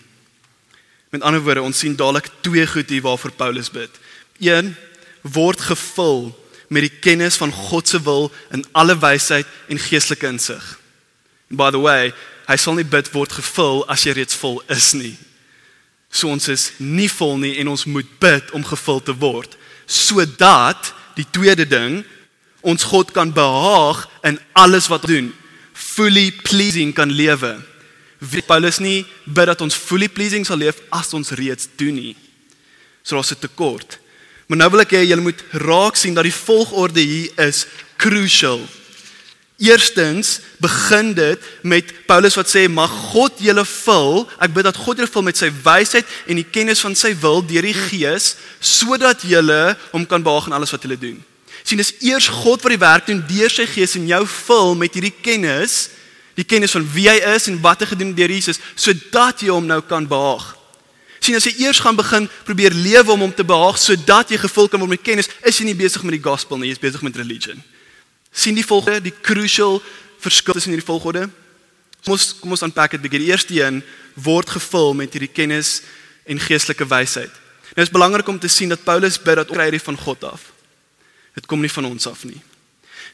Met 1.10 1.22
ander 1.22 1.42
woorde, 1.44 1.62
ons 1.62 1.80
sien 1.80 1.96
dadelik 1.96 2.30
twee 2.42 2.68
goed 2.68 2.90
hier 2.92 3.04
waarvoor 3.04 3.32
Paulus 3.32 3.70
bid. 3.72 3.92
Een 4.40 4.76
word 5.22 5.62
gevul 5.62 6.32
met 6.68 6.84
die 6.84 7.00
kennis 7.04 7.38
van 7.40 7.52
God 7.52 7.88
se 7.88 8.02
wil 8.04 8.32
in 8.52 8.66
alle 8.72 8.98
wysheid 9.00 9.48
en 9.68 9.80
geestelike 9.80 10.28
insig. 10.28 10.66
By 11.48 11.72
the 11.72 11.80
way, 11.80 12.12
hy 12.48 12.58
sal 12.60 12.76
nie 12.76 12.88
bid 12.88 13.12
word 13.16 13.32
gevul 13.36 13.86
as 13.92 14.04
jy 14.04 14.18
reeds 14.18 14.36
vol 14.40 14.60
is 14.72 14.92
nie. 14.96 15.16
So 16.18 16.32
ons 16.34 16.48
is 16.50 16.72
nie 16.82 17.10
vol 17.12 17.38
nie 17.38 17.56
en 17.62 17.70
ons 17.76 17.86
moet 17.86 18.08
bid 18.22 18.54
om 18.58 18.66
gevul 18.66 19.02
te 19.06 19.14
word 19.14 19.58
sodat 19.88 20.90
die 21.16 21.26
tweede 21.32 21.64
ding 21.64 22.02
ons 22.68 22.84
God 22.90 23.14
kan 23.16 23.30
behaag 23.32 24.02
in 24.28 24.36
alles 24.52 24.90
wat 24.92 25.06
ons 25.06 25.14
doen, 25.14 25.30
fully 25.72 26.34
pleasing 26.44 26.92
kan 26.92 27.14
lewe 27.14 27.54
Paulus 28.48 28.80
nie 28.82 29.06
bid 29.26 29.50
dat 29.52 29.62
ons 29.62 29.78
fully 29.78 30.10
pleasing 30.10 30.46
sal 30.46 30.58
leef 30.58 30.80
as 30.90 31.14
ons 31.14 31.36
reeds 31.38 31.70
doen 31.78 31.96
nie. 31.96 32.16
So 33.04 33.16
daar's 33.16 33.32
'n 33.32 33.40
tekort. 33.40 34.00
Maar 34.48 34.58
nou 34.58 34.70
wil 34.72 34.82
ek 34.82 34.92
hê 34.92 35.06
julle 35.06 35.22
moet 35.22 35.44
raak 35.52 35.96
sien 35.96 36.14
dat 36.14 36.24
die 36.24 36.34
volgorde 36.34 37.00
hier 37.00 37.30
is 37.38 37.68
crucial. 37.98 38.60
Eerstens 39.58 40.40
begin 40.62 41.14
dit 41.18 41.40
met 41.62 41.90
Paulus 42.06 42.36
wat 42.38 42.50
sê 42.50 42.68
mag 42.70 42.92
God 43.10 43.40
julle 43.42 43.64
vul. 43.66 44.28
Ek 44.38 44.54
bid 44.54 44.68
dat 44.70 44.78
God 44.78 45.00
julle 45.02 45.10
vul 45.10 45.26
met 45.26 45.40
sy 45.40 45.50
wysheid 45.50 46.06
en 46.30 46.38
die 46.38 46.46
kennis 46.46 46.84
van 46.86 46.94
sy 46.94 47.16
wil 47.18 47.42
deur 47.42 47.66
die 47.66 47.74
Gees 47.74 48.36
sodat 48.62 49.26
julle 49.26 49.74
hom 49.90 50.06
kan 50.06 50.22
behaag 50.22 50.52
in 50.52 50.54
alles 50.54 50.74
wat 50.76 50.86
julle 50.86 51.00
doen. 51.02 51.18
Sien 51.66 51.82
dis 51.82 51.96
eers 52.06 52.28
God 52.30 52.62
wat 52.62 52.76
die 52.76 52.84
werk 52.84 53.10
doen 53.10 53.24
deur 53.26 53.50
sy 53.50 53.66
Gees 53.70 53.98
en 53.98 54.06
jou 54.06 54.20
vul 54.46 54.78
met 54.78 54.94
hierdie 54.94 55.16
kennis 55.26 55.88
die 56.38 56.46
kennis 56.46 56.76
van 56.78 56.86
wie 56.94 57.08
hy 57.10 57.18
is 57.34 57.48
en 57.50 57.58
wat 57.64 57.82
hy 57.82 57.88
gedoen 57.90 58.12
het 58.14 58.20
deur 58.20 58.34
Jesus 58.36 58.62
sodat 58.78 59.42
jy 59.42 59.50
hom 59.50 59.66
nou 59.66 59.80
kan 59.90 60.06
behaag. 60.06 60.52
Sien 61.18 61.34
as 61.34 61.48
jy 61.50 61.56
eers 61.66 61.82
gaan 61.82 61.98
begin 61.98 62.30
probeer 62.46 62.78
lewe 62.78 63.10
om 63.16 63.26
hom 63.26 63.34
te 63.34 63.48
behaag 63.48 63.82
sodat 63.82 64.30
jy 64.30 64.38
gevul 64.38 64.70
kan 64.70 64.86
word 64.86 64.94
met 64.94 65.02
kennis, 65.02 65.32
is 65.42 65.58
jy 65.58 65.66
nie 65.72 65.80
besig 65.82 66.06
met 66.06 66.14
die 66.14 66.22
gospel 66.22 66.62
nie, 66.62 66.70
jy 66.70 66.78
is 66.78 66.84
besig 66.86 67.02
met 67.02 67.18
religion. 67.18 67.58
Sien 68.32 68.56
die 68.56 68.66
volgende, 68.66 69.02
die 69.02 69.16
crucial 69.22 69.82
verskil 70.20 70.54
tussen 70.54 70.74
hierdie 70.74 70.88
volgorde. 70.88 71.28
Kom 72.04 72.16
ons 72.16 72.34
kom 72.40 72.54
ons 72.56 72.64
aanpak 72.66 72.96
dit 72.96 73.04
bietjie. 73.04 73.24
Die 73.26 73.32
eerste 73.32 73.58
een 73.58 73.82
word 74.14 74.50
gevul 74.50 74.94
met 74.98 75.14
hierdie 75.14 75.32
kennis 75.32 75.82
en 76.28 76.40
geestelike 76.42 76.88
wysheid. 76.88 77.34
Nou 77.76 77.86
is 77.86 77.94
belangrik 77.94 78.28
om 78.28 78.40
te 78.40 78.50
sien 78.50 78.70
dat 78.74 78.84
Paulus 78.84 79.20
bid 79.22 79.38
dat 79.38 79.52
kry 79.52 79.70
dit 79.74 79.84
van 79.84 79.98
God 79.98 80.24
af. 80.24 80.52
Dit 81.38 81.46
kom 81.46 81.62
nie 81.62 81.72
van 81.72 81.86
ons 81.86 82.08
af 82.10 82.24
nie. 82.26 82.40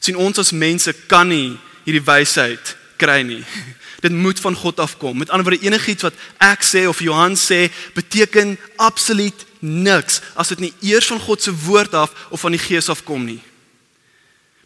Sien 0.00 0.16
ons 0.16 0.38
as 0.40 0.52
mense 0.52 0.92
kan 1.08 1.28
nie 1.28 1.54
hierdie 1.84 2.04
wysheid 2.04 2.76
kry 3.00 3.22
nie. 3.26 3.42
Dit 4.04 4.12
moet 4.12 4.40
van 4.40 4.56
God 4.56 4.80
afkom. 4.84 5.16
Met 5.18 5.30
ander 5.32 5.46
woorde 5.46 5.64
enigiets 5.64 6.04
wat 6.04 6.16
ek 6.44 6.64
sê 6.66 6.84
of 6.88 7.00
Johan 7.00 7.38
sê 7.40 7.70
beteken 7.96 8.58
absoluut 8.76 9.46
niks 9.64 10.20
as 10.36 10.50
dit 10.52 10.60
nie 10.66 10.72
eers 10.84 11.08
van 11.08 11.20
God 11.24 11.40
se 11.40 11.54
woord 11.64 11.94
af 11.96 12.12
of 12.28 12.42
van 12.44 12.52
die 12.52 12.60
Gees 12.60 12.90
afkom 12.92 13.24
nie. 13.24 13.40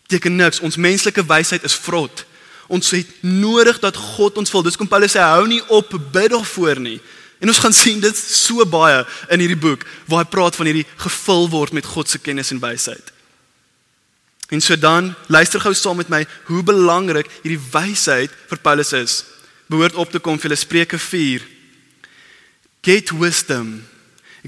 Beteken 0.08 0.37
niks. 0.37 0.60
Ons 0.64 0.76
menslike 0.81 1.20
wysheid 1.28 1.64
is 1.69 1.75
vrot. 1.76 2.25
Ons 2.72 2.90
het 2.96 3.08
nodig 3.20 3.76
dat 3.78 3.96
God 3.96 4.38
ons 4.40 4.50
vul. 4.50 4.64
Dis 4.64 4.78
kom 4.81 4.88
Paulus 4.88 5.12
sê 5.12 5.20
hou 5.20 5.44
nie 5.49 5.60
op 5.69 5.93
bid 5.93 6.32
daarvoor 6.32 6.81
nie. 6.81 6.96
En 7.44 7.52
ons 7.52 7.60
gaan 7.60 7.76
sien 7.76 8.00
dit 8.00 8.16
so 8.16 8.64
baie 8.64 9.05
in 9.28 9.44
hierdie 9.44 9.60
boek 9.60 9.84
waar 10.08 10.25
hy 10.25 10.31
praat 10.32 10.56
van 10.56 10.70
hierdie 10.70 10.87
gevul 11.05 11.44
word 11.52 11.76
met 11.76 11.87
God 11.87 12.08
se 12.08 12.22
kennis 12.25 12.55
en 12.56 12.64
wysheid. 12.64 13.12
En 14.49 14.64
so 14.64 14.81
dan, 14.81 15.12
luister 15.28 15.60
gou 15.60 15.75
saam 15.76 16.00
met 16.00 16.08
my 16.08 16.25
hoe 16.49 16.64
belangrik 16.64 17.28
hierdie 17.44 17.60
wysheid 17.69 18.32
vir 18.49 18.64
Paulus 18.64 18.96
is. 18.96 19.22
Behoort 19.69 20.00
op 20.00 20.08
te 20.08 20.25
kom 20.25 20.40
vir 20.40 20.56
Spreuke 20.56 20.96
4. 20.96 21.44
Get 22.81 23.12
wisdom, 23.12 23.84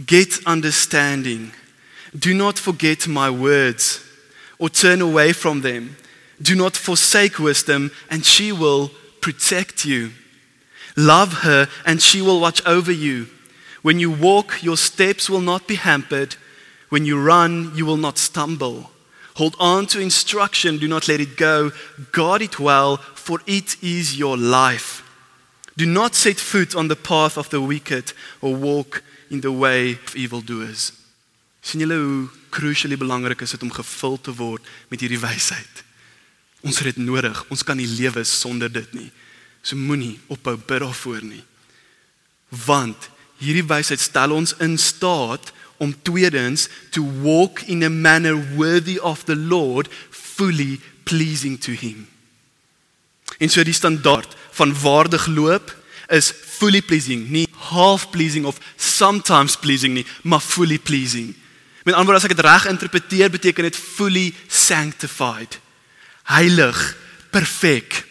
get 0.08 0.40
understanding. 0.48 1.50
Do 2.16 2.32
not 2.32 2.56
forget 2.58 3.04
my 3.06 3.28
words 3.28 4.00
or 4.60 4.68
turn 4.68 5.00
away 5.00 5.32
from 5.32 5.62
them. 5.62 5.96
Do 6.40 6.54
not 6.54 6.76
forsake 6.76 7.40
wisdom 7.40 7.90
and 8.08 8.24
she 8.24 8.52
will 8.52 8.92
protect 9.20 9.84
you. 9.84 10.12
Love 10.96 11.32
her 11.42 11.66
and 11.84 12.00
she 12.00 12.22
will 12.22 12.40
watch 12.40 12.64
over 12.66 12.92
you. 12.92 13.26
When 13.82 13.98
you 13.98 14.10
walk, 14.10 14.62
your 14.62 14.76
steps 14.76 15.28
will 15.28 15.40
not 15.40 15.66
be 15.66 15.76
hampered. 15.76 16.36
When 16.90 17.04
you 17.04 17.20
run, 17.20 17.72
you 17.74 17.86
will 17.86 17.96
not 17.96 18.18
stumble. 18.18 18.90
Hold 19.36 19.56
on 19.58 19.86
to 19.86 20.00
instruction, 20.00 20.76
do 20.76 20.86
not 20.86 21.08
let 21.08 21.20
it 21.20 21.36
go. 21.36 21.70
Guard 22.12 22.42
it 22.42 22.60
well, 22.60 22.98
for 22.98 23.40
it 23.46 23.82
is 23.82 24.18
your 24.18 24.36
life. 24.36 25.02
Do 25.76 25.86
not 25.86 26.14
set 26.14 26.36
foot 26.38 26.74
on 26.74 26.88
the 26.88 26.96
path 26.96 27.38
of 27.38 27.48
the 27.48 27.60
wicked 27.60 28.12
or 28.42 28.54
walk 28.54 29.02
in 29.30 29.40
the 29.40 29.52
way 29.52 29.92
of 29.92 30.14
evildoers. 30.14 30.99
Sien 31.60 31.82
julle 31.84 31.98
hoe 32.00 32.28
crucially 32.50 32.96
belangrik 32.96 33.44
is 33.44 33.54
dit 33.54 33.62
om 33.62 33.72
gevul 33.72 34.18
te 34.20 34.32
word 34.34 34.66
met 34.88 35.00
hierdie 35.00 35.20
wysheid. 35.20 35.84
Ons 36.66 36.80
het 36.80 36.92
dit 36.92 37.04
nodig. 37.04 37.44
Ons 37.52 37.64
kan 37.64 37.76
nie 37.76 37.88
lewe 37.88 38.24
sonder 38.24 38.72
dit 38.72 38.92
nie. 38.96 39.08
So 39.62 39.76
moenie 39.76 40.18
ophou 40.32 40.56
bid 40.56 40.82
daarvoor 40.84 41.24
nie. 41.24 41.42
Want 42.66 43.10
hierdie 43.40 43.64
wysheid 43.64 44.00
stel 44.00 44.34
ons 44.36 44.54
in 44.60 44.76
staat 44.80 45.52
om 45.80 45.94
tweedens 46.04 46.68
to 46.92 47.04
walk 47.24 47.62
in 47.72 47.84
a 47.84 47.88
manner 47.88 48.36
worthy 48.56 48.98
of 48.98 49.24
the 49.24 49.36
Lord 49.36 49.88
fully 50.10 50.80
pleasing 51.04 51.58
to 51.60 51.72
him. 51.72 52.08
En 53.38 53.48
so 53.48 53.64
die 53.64 53.76
standaard 53.76 54.36
van 54.58 54.74
waardig 54.80 55.26
loop 55.26 55.72
is 56.12 56.32
fully 56.32 56.82
pleasing, 56.82 57.30
nie 57.30 57.46
half 57.70 58.10
pleasing 58.10 58.44
of 58.44 58.58
sometimes 58.76 59.56
pleasing 59.56 59.94
nie, 59.94 60.06
maar 60.22 60.40
fully 60.40 60.78
pleasing. 60.78 61.32
Met 61.90 61.98
ander 61.98 62.14
woorde 62.14 62.22
as 62.22 62.30
ek 62.30 62.36
dit 62.36 62.46
reg 62.46 62.66
interpreteer, 62.70 63.30
beteken 63.30 63.66
dit 63.66 63.76
fully 63.76 64.34
sanctified. 64.46 65.58
Heilig, 66.30 66.96
perfek. 67.34 68.04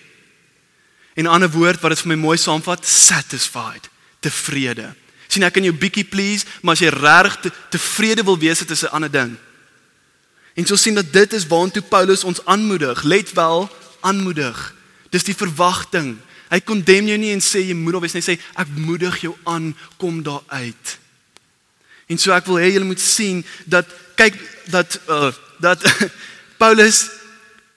En 1.15 1.23
'n 1.23 1.31
ander 1.31 1.51
woord 1.51 1.79
wat 1.79 1.95
dit 1.95 1.99
vir 1.99 2.07
my 2.07 2.19
mooi 2.19 2.37
saamvat, 2.37 2.87
satisfied, 2.87 3.89
tevrede 4.19 4.91
sien 5.29 5.45
ek 5.45 5.59
kan 5.59 5.65
jou 5.65 5.75
bietjie 5.77 6.07
please, 6.09 6.47
maar 6.65 6.75
as 6.75 6.83
jy 6.83 6.89
regtig 6.93 7.37
te, 7.45 7.51
tevrede 7.77 8.25
wil 8.25 8.39
wees, 8.41 8.63
dit 8.65 8.71
is 8.73 8.83
'n 8.83 8.93
ander 8.97 9.11
ding. 9.11 9.37
En 10.55 10.65
so 10.65 10.75
sien 10.75 10.95
dat 10.95 11.13
dit 11.13 11.33
is 11.33 11.47
waartoe 11.47 11.81
Paulus 11.81 12.23
ons 12.23 12.45
aanmoedig. 12.45 13.03
Let 13.03 13.31
wel, 13.33 13.69
aanmoedig. 14.01 14.73
Dis 15.09 15.23
die 15.23 15.35
verwagting. 15.35 16.17
Hy 16.49 16.59
kondem 16.59 17.07
jou 17.07 17.17
nie 17.17 17.31
en 17.31 17.41
sê 17.41 17.59
jy 17.61 17.73
moet 17.73 17.93
alwees 17.93 18.13
net 18.13 18.23
sê 18.23 18.39
ek 18.55 18.67
moedig 18.75 19.21
jou 19.21 19.35
aan 19.43 19.75
kom 19.97 20.23
daar 20.23 20.41
uit. 20.47 20.98
En 22.09 22.17
so 22.17 22.33
ek 22.33 22.47
wil 22.49 22.57
hê 22.61 22.71
julle 22.73 22.89
moet 22.89 23.01
sien 23.01 23.43
dat 23.69 23.87
kyk 24.17 24.37
dat 24.73 24.99
uh, 25.09 25.29
dat 25.61 25.83
Paulus 26.61 27.05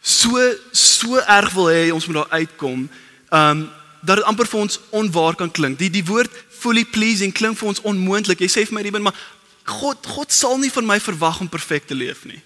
so 0.00 0.40
so 0.72 1.20
erg 1.20 1.52
wil 1.54 1.68
hê 1.70 1.84
ons 1.92 2.06
moet 2.08 2.22
daar 2.22 2.40
uitkom. 2.40 2.88
Um 3.30 3.62
dat 4.02 4.18
dit 4.18 4.26
amper 4.26 4.48
vir 4.50 4.64
ons 4.64 4.80
onwaar 4.90 5.36
kan 5.38 5.50
klink. 5.50 5.78
Die 5.78 5.90
die 5.92 6.02
woord 6.04 6.32
fully 6.50 6.82
pleasing 6.84 7.30
klink 7.34 7.58
vir 7.60 7.68
ons 7.70 7.82
onmoontlik. 7.86 8.40
Jy 8.42 8.50
sê 8.50 8.64
vir 8.66 8.74
my 8.74 8.82
Ruben, 8.82 9.04
maar 9.06 9.18
God 9.68 10.08
God 10.10 10.34
sal 10.34 10.58
nie 10.58 10.72
van 10.74 10.88
my 10.88 10.98
verwag 11.00 11.38
om 11.44 11.50
perfek 11.50 11.86
te 11.86 11.94
leef 11.94 12.24
nie. 12.26 12.40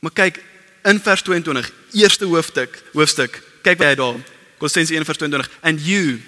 Maar 0.00 0.14
kyk 0.14 0.38
in 0.86 1.00
vers 1.02 1.22
22, 1.26 1.72
eerste 1.98 2.28
hoofstuk, 2.30 2.78
hoofstuk. 2.94 3.40
Kyk 3.66 3.82
wat 3.82 3.90
hy 3.90 3.96
daar. 3.98 4.20
Kolossense 4.60 4.94
1:22. 4.94 5.50
And 5.66 5.80
you 5.80 6.20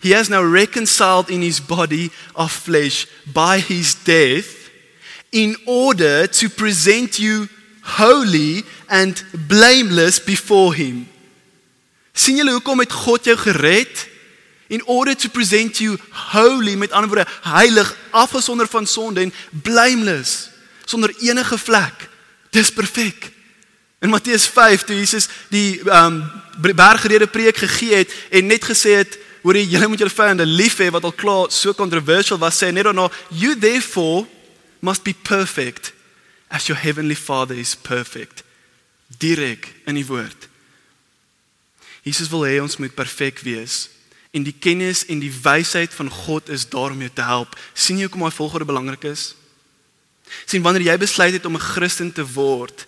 He 0.00 0.14
has 0.14 0.28
now 0.28 0.42
reconciled 0.42 1.30
in 1.30 1.42
his 1.42 1.60
body 1.60 2.10
of 2.34 2.52
flesh 2.52 3.06
by 3.24 3.58
his 3.58 3.94
death 4.04 4.70
in 5.32 5.56
order 5.64 6.26
to 6.26 6.48
present 6.48 7.18
you 7.18 7.48
holy 7.82 8.64
and 8.88 9.24
blameless 9.48 10.22
before 10.22 10.74
him. 10.74 11.08
sien 12.16 12.38
julle 12.40 12.56
hoekom 12.56 12.80
het 12.80 12.92
God 12.92 13.24
jou 13.28 13.36
gered? 13.36 14.06
In 14.72 14.82
order 14.88 15.14
to 15.14 15.28
present 15.28 15.78
you 15.78 15.98
holy 16.32 16.74
met 16.74 16.90
ander 16.90 17.10
woorde 17.12 17.28
heilig 17.42 17.92
afgesonder 18.10 18.66
van 18.66 18.86
sonde 18.86 19.20
en 19.20 19.32
blameless 19.62 20.48
sonder 20.84 21.14
enige 21.20 21.58
vlek. 21.58 22.08
Dis 22.50 22.70
perfek. 22.72 23.30
In 24.00 24.08
Matteus 24.08 24.46
5 24.48 24.82
toe 24.84 24.96
Jesus 24.96 25.28
die 25.52 25.80
um 25.84 26.24
bergrede 26.56 27.26
preek 27.26 27.56
gegee 27.56 27.94
het 27.94 28.12
en 28.30 28.46
net 28.46 28.64
gesê 28.64 28.96
het 28.96 29.18
hoor 29.46 29.60
jy 29.60 29.68
julle 29.70 29.86
moet 29.86 30.00
julle 30.02 30.10
vyande 30.10 30.46
lief 30.46 30.80
hê 30.82 30.88
wat 30.90 31.04
al 31.06 31.14
klaar 31.14 31.52
so 31.54 31.70
controversial 31.78 32.38
was 32.42 32.58
sê 32.58 32.72
net 32.74 32.88
daarna 32.88 33.06
you 33.30 33.54
therefore 33.54 34.26
must 34.82 35.04
be 35.06 35.14
perfect 35.14 35.92
as 36.50 36.66
your 36.66 36.78
heavenly 36.78 37.14
father 37.14 37.54
is 37.54 37.74
perfect. 37.74 38.42
Direk 39.18 39.68
in 39.86 39.94
die 39.94 40.06
woord. 40.06 40.48
Jesus 42.02 42.30
wil 42.30 42.46
hê 42.46 42.58
ons 42.62 42.78
moet 42.82 42.94
perfek 42.94 43.42
wees 43.46 43.86
en 44.34 44.42
die 44.46 44.54
kennis 44.54 45.04
en 45.06 45.22
die 45.22 45.30
wysheid 45.30 45.94
van 45.94 46.10
God 46.10 46.50
is 46.50 46.66
daar 46.68 46.90
om 46.90 47.00
jou 47.00 47.10
te 47.14 47.22
help. 47.22 47.54
sien 47.74 47.96
jy 47.98 48.10
hoe 48.10 48.12
kom 48.12 48.26
hy 48.26 48.34
volgorde 48.34 48.66
belangrik 48.66 49.06
is? 49.06 49.34
sien 50.42 50.62
wanneer 50.62 50.90
jy 50.90 50.96
besluit 50.98 51.32
het 51.38 51.46
om 51.46 51.54
'n 51.54 51.68
Christen 51.70 52.12
te 52.12 52.26
word, 52.26 52.86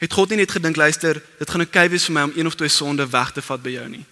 het 0.00 0.12
God 0.12 0.30
nie 0.30 0.40
net 0.40 0.50
gedink 0.50 0.76
luister, 0.76 1.22
dit 1.38 1.50
gaan 1.50 1.60
oukei 1.60 1.88
wees 1.88 2.04
vir 2.04 2.14
my 2.14 2.22
om 2.22 2.32
een 2.34 2.46
of 2.46 2.54
twee 2.54 2.68
sonde 2.68 3.06
weg 3.06 3.32
te 3.32 3.42
vat 3.42 3.62
by 3.62 3.70
jou 3.70 3.88
nie. 3.88 4.04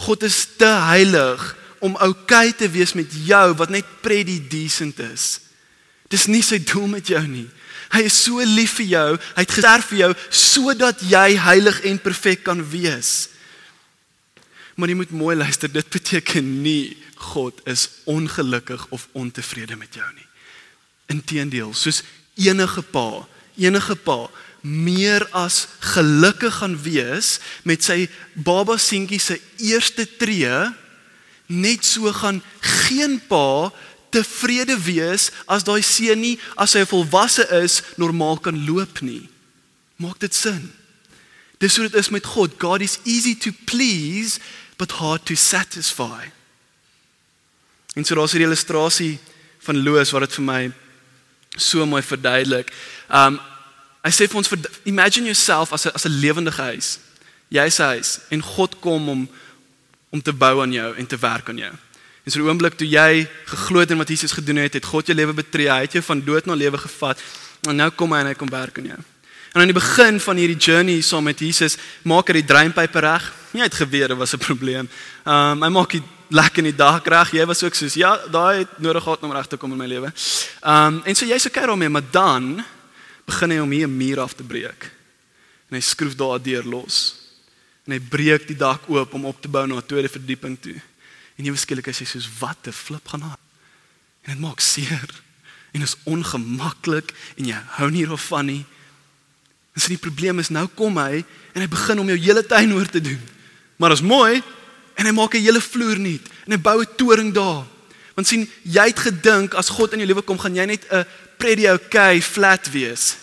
God 0.00 0.24
is 0.24 0.46
te 0.56 0.68
heilig 0.88 1.42
om 1.84 1.96
oukei 2.00 2.52
te 2.56 2.68
wees 2.72 2.94
met 2.96 3.12
jou 3.26 3.46
wat 3.56 3.72
net 3.72 3.88
pretty 4.04 4.38
decent 4.48 5.00
is. 5.04 5.40
Dis 6.12 6.26
nie 6.28 6.42
sy 6.44 6.60
doel 6.64 6.88
met 6.96 7.08
jou 7.08 7.20
nie. 7.28 7.48
Hy 7.90 8.04
is 8.06 8.16
so 8.24 8.42
lief 8.46 8.78
vir 8.78 8.88
jou, 8.92 9.08
hy 9.18 9.44
het 9.44 9.52
gesterf 9.52 9.90
vir 9.90 10.04
jou 10.04 10.10
sodat 10.30 11.02
jy 11.10 11.34
heilig 11.42 11.82
en 11.90 12.00
perfek 12.02 12.44
kan 12.46 12.62
wees. 12.72 13.30
Maar 14.78 14.92
jy 14.92 14.98
moet 15.02 15.14
mooi 15.14 15.36
luister, 15.36 15.68
dit 15.68 15.88
beteken 15.92 16.46
nie 16.64 16.96
God 17.20 17.58
is 17.68 17.88
ongelukkig 18.08 18.86
of 18.94 19.08
ontevrede 19.12 19.76
met 19.76 19.98
jou 19.98 20.06
nie. 20.14 20.26
Inteendeel, 21.12 21.74
soos 21.76 22.00
enige 22.40 22.82
pa, 22.88 23.26
enige 23.60 23.96
pa 24.00 24.22
meer 24.60 25.24
as 25.36 25.66
gelukkig 25.94 26.60
gaan 26.60 26.76
wees 26.82 27.38
met 27.64 27.84
sy 27.84 28.08
baba 28.34 28.76
seentjie 28.80 29.20
se 29.20 29.38
eerste 29.56 30.06
tree, 30.20 30.52
net 31.50 31.84
so 31.84 32.12
gaan 32.12 32.42
geen 32.86 33.18
pa 33.28 33.70
tevrede 34.10 34.76
wees 34.84 35.30
as 35.46 35.64
daai 35.66 35.82
seun 35.86 36.20
nie 36.22 36.36
as 36.60 36.74
hy 36.78 36.84
volwasse 36.88 37.46
is 37.62 37.80
normaal 38.00 38.38
kan 38.42 38.58
loop 38.66 39.00
nie. 39.06 39.28
Maak 40.00 40.20
dit 40.22 40.34
sin? 40.34 40.70
Dis 41.60 41.76
hoe 41.76 41.88
dit 41.88 41.98
is 42.00 42.08
met 42.10 42.24
God. 42.24 42.56
God 42.58 42.82
is 42.84 42.98
easy 43.04 43.34
to 43.36 43.52
please 43.68 44.40
but 44.80 44.96
hard 44.96 45.26
to 45.28 45.36
satisfy. 45.36 46.30
En 47.94 48.04
so 48.04 48.14
daar's 48.14 48.34
'n 48.34 48.40
illustrasie 48.40 49.18
van 49.58 49.82
Loos 49.82 50.10
wat 50.10 50.22
dit 50.22 50.34
vir 50.34 50.44
my 50.44 50.72
so 51.56 51.86
mooi 51.86 52.02
verduidelik. 52.02 52.72
Um 53.08 53.40
hy 54.04 54.10
sê 54.10 54.28
vir 54.28 54.36
ons 54.36 54.50
imagine 54.84 55.26
yourself 55.26 55.72
as 55.72 55.86
'n 55.86 55.94
as 55.94 56.06
'n 56.06 56.20
lewendige 56.20 56.62
huis. 56.62 56.98
Jy's 57.48 57.78
'n 57.78 57.82
huis 57.94 58.20
en 58.30 58.42
God 58.42 58.80
kom 58.80 59.08
om 59.08 59.28
om 60.10 60.22
te 60.22 60.32
bou 60.32 60.62
aan 60.62 60.72
jou 60.72 60.96
en 60.96 61.06
te 61.06 61.16
werk 61.16 61.48
aan 61.48 61.58
jou. 61.58 61.72
En 62.24 62.30
so 62.32 62.38
'n 62.40 62.48
oomblik 62.48 62.74
toe 62.74 62.88
jy 62.88 63.28
geglo 63.44 63.80
het 63.80 63.90
in 63.90 63.98
wat 63.98 64.08
Jesus 64.08 64.32
gedoen 64.32 64.56
het, 64.56 64.72
het 64.72 64.84
God 64.84 65.06
jou 65.06 65.16
lewe 65.16 65.32
betree. 65.32 65.70
Hy 65.70 65.80
het 65.80 65.92
jou 65.92 66.02
van 66.02 66.24
dood 66.24 66.46
na 66.46 66.54
lewe 66.54 66.78
gevat. 66.78 67.18
En 67.68 67.76
nou 67.76 67.90
kom 67.90 68.12
hy 68.12 68.20
en 68.20 68.26
hy 68.26 68.34
kom 68.34 68.48
werk 68.48 68.78
aan 68.78 68.86
jou. 68.86 68.98
En 69.52 69.60
aan 69.60 69.66
die 69.66 69.80
begin 69.80 70.20
van 70.20 70.36
hierdie 70.36 70.56
journey 70.56 71.00
saam 71.00 71.24
met 71.24 71.38
Jesus, 71.38 71.76
maak 72.02 72.28
hy 72.28 72.32
die 72.38 72.44
dreinpype 72.44 72.98
reg. 72.98 73.32
Nie 73.50 73.62
het 73.62 73.74
gebeur, 73.74 74.08
dit 74.08 74.16
was 74.16 74.32
'n 74.32 74.38
probleem. 74.38 74.88
Um 75.26 75.62
hy 75.62 75.68
maak 75.68 75.90
die 75.90 76.02
lekker 76.28 76.58
in 76.58 76.70
die 76.70 76.76
dag 76.76 77.04
reg. 77.04 77.32
Jy 77.32 77.46
was 77.46 77.62
ook 77.62 77.74
soos 77.74 77.94
ja, 77.94 78.16
daai 78.30 78.58
het 78.58 78.78
nodig 78.78 79.02
gehad 79.02 79.22
om 79.22 79.32
reg 79.32 79.46
te 79.46 79.56
kom 79.56 79.72
in 79.72 79.78
my 79.78 79.86
lewe. 79.86 80.12
Um 80.62 81.02
en 81.04 81.14
so 81.14 81.26
jy's 81.26 81.46
okay 81.46 81.66
daarmee, 81.66 81.88
maar 81.88 82.10
dan 82.10 82.64
begin 83.30 83.54
hy 83.54 83.58
om 83.62 83.70
hier 83.70 83.86
'n 83.88 83.96
muur 83.96 84.20
af 84.20 84.34
te 84.34 84.42
breek. 84.42 84.90
En 85.70 85.78
hy 85.78 85.80
skroef 85.80 86.14
daar 86.14 86.42
deur 86.42 86.64
los. 86.64 87.16
En 87.86 87.92
hy 87.92 88.00
breek 88.00 88.46
die 88.46 88.56
dak 88.56 88.88
oop 88.88 89.14
om 89.14 89.24
op 89.24 89.40
te 89.40 89.48
bou 89.48 89.66
na 89.66 89.76
'n 89.76 89.86
tweede 89.86 90.08
verdieping 90.08 90.58
toe. 90.60 90.80
En 91.36 91.44
jy 91.44 91.52
beskielik 91.52 91.88
as 91.88 91.98
jy 91.98 92.06
soos 92.06 92.28
wat 92.38 92.66
'n 92.66 92.72
flip 92.72 93.08
gaan 93.08 93.22
aan. 93.22 93.42
En 94.22 94.32
dit 94.32 94.40
maak 94.40 94.60
seer. 94.60 95.10
En 95.72 95.82
is 95.82 95.96
ongemaklik 96.04 97.14
en 97.36 97.46
jy 97.46 97.58
hou 97.78 97.90
nie 97.90 98.06
daarvan 98.06 98.46
nie. 98.46 98.64
So 99.76 99.88
die 99.88 99.96
probleem 99.96 100.38
is 100.38 100.48
nou 100.48 100.66
kom 100.66 100.98
hy 100.98 101.24
en 101.54 101.60
hy 101.62 101.68
begin 101.68 101.98
om 101.98 102.08
jou 102.08 102.18
hele 102.18 102.42
tuin 102.46 102.72
oor 102.72 102.86
te 102.86 103.00
doen. 103.00 103.20
Maar 103.76 103.92
is 103.92 104.02
mooi 104.02 104.42
en 104.94 105.06
hy 105.06 105.12
maak 105.12 105.34
'n 105.34 105.42
hele 105.42 105.60
vloer 105.60 105.98
nuut 105.98 106.26
en 106.46 106.52
hy 106.52 106.58
bou 106.58 106.80
'n 106.80 106.96
toring 106.96 107.32
daar. 107.32 107.64
Want 108.14 108.26
sien, 108.26 108.48
jy 108.62 108.86
het 108.86 108.98
gedink 108.98 109.54
as 109.54 109.68
God 109.68 109.92
in 109.92 110.02
jou 110.02 110.08
lewe 110.08 110.22
kom, 110.22 110.38
gaan 110.38 110.54
jy 110.54 110.66
net 110.66 110.84
'n 110.90 111.06
pretty 111.40 111.66
okay 111.68 112.20
flat 112.22 112.70
wees. 112.70 113.16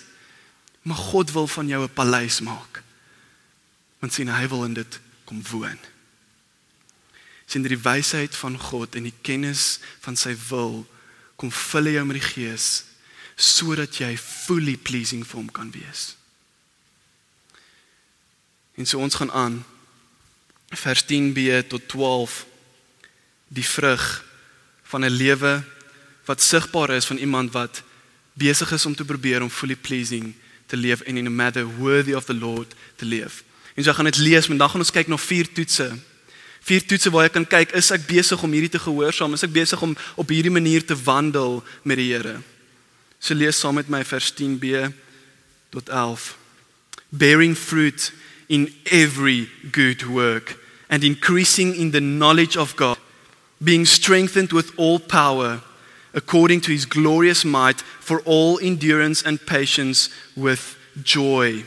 Maar 0.81 0.97
God 0.97 1.31
wil 1.31 1.47
van 1.47 1.67
jou 1.67 1.83
'n 1.83 1.93
paleis 1.93 2.39
maak. 2.39 2.83
Want 4.00 4.13
sien, 4.13 4.27
hy 4.27 4.47
wil 4.47 4.63
in 4.63 4.74
dit 4.74 5.00
kom 5.24 5.41
woon. 5.51 5.77
Sien 7.45 7.62
die 7.62 7.77
wysheid 7.77 8.36
van 8.36 8.59
God 8.59 8.95
en 8.95 9.03
die 9.03 9.19
kennis 9.21 9.79
van 10.00 10.15
sy 10.15 10.36
wil 10.50 10.88
kom 11.36 11.51
vul 11.51 11.91
jou 11.93 12.05
met 12.05 12.19
die 12.19 12.29
Gees 12.33 12.83
sodat 13.38 14.00
jy 14.01 14.17
fully 14.17 14.77
pleasing 14.77 15.21
vir 15.27 15.38
hom 15.38 15.51
kan 15.51 15.71
wees. 15.71 16.15
En 18.74 18.86
so 18.86 19.00
ons 19.00 19.15
gaan 19.15 19.31
aan 19.31 19.65
vers 20.74 21.03
10b 21.05 21.67
tot 21.69 21.88
12 21.88 22.45
die 23.47 23.65
vrug 23.65 24.25
van 24.83 25.05
'n 25.05 25.13
lewe 25.13 25.63
wat 26.25 26.41
sigbaar 26.41 26.89
is 26.89 27.05
van 27.05 27.17
iemand 27.17 27.51
wat 27.51 27.83
besig 28.38 28.72
is 28.72 28.86
om 28.86 28.96
te 28.96 29.06
probeer 29.06 29.41
om 29.41 29.50
fully 29.50 29.75
pleasing 29.75 30.34
te 30.65 30.77
leef 30.77 31.01
en 31.01 31.17
in 31.17 31.25
a 31.25 31.34
manner 31.34 31.65
worthy 31.77 32.13
of 32.13 32.25
the 32.25 32.34
Lord 32.34 32.75
te 32.96 33.06
leef. 33.06 33.44
En 33.75 33.84
so 33.84 33.94
gaan 33.94 34.06
dit 34.06 34.17
lees, 34.17 34.48
maar 34.48 34.58
dan 34.58 34.70
gaan 34.70 34.84
ons 34.84 34.91
kyk 34.91 35.08
na 35.08 35.17
vier 35.17 35.48
toetse. 35.53 35.91
Vier 36.67 36.86
toetse 36.86 37.10
waar 37.13 37.27
jy 37.27 37.34
kan 37.38 37.48
kyk, 37.48 37.72
is 37.77 37.91
ek 37.96 38.08
besig 38.10 38.41
om 38.44 38.51
hierdie 38.51 38.74
te 38.74 38.82
gehoorsaam? 38.82 39.38
Is 39.38 39.46
ek 39.46 39.53
besig 39.56 39.82
om 39.82 39.96
op 40.20 40.34
hierdie 40.34 40.53
manier 40.53 40.86
te 40.86 40.98
wandel 40.98 41.62
met 41.88 42.01
die 42.01 42.10
Here? 42.12 42.39
So 43.20 43.38
lees 43.38 43.60
saam 43.62 43.77
met 43.79 43.89
my 43.89 44.03
vers 44.06 44.32
10b 44.36 44.89
tot 45.74 45.89
11. 45.89 46.36
Bearing 47.10 47.56
fruit 47.56 48.12
in 48.48 48.67
every 48.84 49.48
good 49.72 50.03
work 50.06 50.58
and 50.89 51.03
increasing 51.03 51.75
in 51.75 51.91
the 51.91 52.01
knowledge 52.01 52.58
of 52.58 52.75
God, 52.75 53.00
being 53.58 53.88
strengthened 53.88 54.51
with 54.51 54.74
all 54.77 55.00
power 55.00 55.62
according 56.13 56.61
to 56.61 56.71
his 56.71 56.85
glorious 56.85 57.43
might 57.43 57.81
for 57.99 58.21
all 58.25 58.59
endurance 58.59 59.23
and 59.23 59.45
patience 59.45 60.09
with 60.35 60.75
joy, 61.03 61.63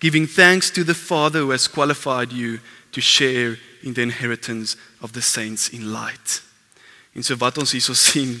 giving 0.00 0.26
thanks 0.26 0.70
to 0.70 0.84
the 0.84 0.94
Father 0.94 1.40
who 1.40 1.50
has 1.50 1.68
qualified 1.68 2.32
you 2.32 2.60
to 2.92 3.00
share 3.00 3.56
in 3.82 3.94
the 3.94 4.02
inheritance 4.02 4.76
of 5.00 5.12
the 5.12 5.22
saints 5.22 5.68
in 5.68 5.92
light. 5.92 6.42
En 7.14 7.22
so 7.22 7.36
wat 7.36 7.58
ons 7.58 7.72
hierso 7.72 7.94
sien 8.10 8.38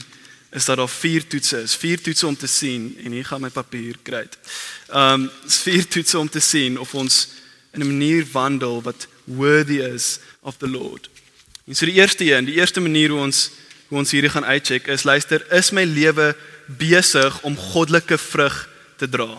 is 0.50 0.64
dat 0.64 0.76
daar 0.76 0.88
vier 0.88 1.26
toetse 1.26 1.62
is, 1.62 1.74
vier 1.76 2.00
toetse 2.00 2.26
om 2.26 2.36
te 2.36 2.46
sien 2.46 2.96
en 3.04 3.12
hier 3.12 3.24
gaan 3.24 3.42
my 3.42 3.50
papier 3.50 3.98
kry. 4.02 4.24
Ehm 4.88 5.26
um, 5.26 5.30
vier 5.44 5.86
toetse 5.86 6.18
om 6.18 6.28
te 6.28 6.40
sien 6.40 6.78
of 6.78 6.94
ons 6.94 7.28
in 7.72 7.80
'n 7.80 7.86
manier 7.86 8.26
wandel 8.32 8.82
wat 8.82 9.06
worthy 9.24 9.80
is 9.80 10.18
of 10.40 10.56
the 10.56 10.68
Lord. 10.68 11.10
En 11.66 11.74
so 11.74 11.84
die 11.84 12.00
eerste 12.00 12.24
een, 12.24 12.44
die 12.44 12.54
eerste 12.54 12.80
manier 12.80 13.10
hoe 13.10 13.20
ons 13.20 13.50
hoe 13.88 13.98
ons 13.98 14.10
hierdie 14.12 14.32
gaan 14.32 14.44
uitcheck 14.44 14.88
is 14.92 15.06
luister, 15.08 15.44
is 15.54 15.70
my 15.72 15.84
lewe 15.88 16.34
besig 16.66 17.40
om 17.48 17.56
goddelike 17.56 18.18
vrug 18.20 18.68
te 19.00 19.08
dra? 19.08 19.30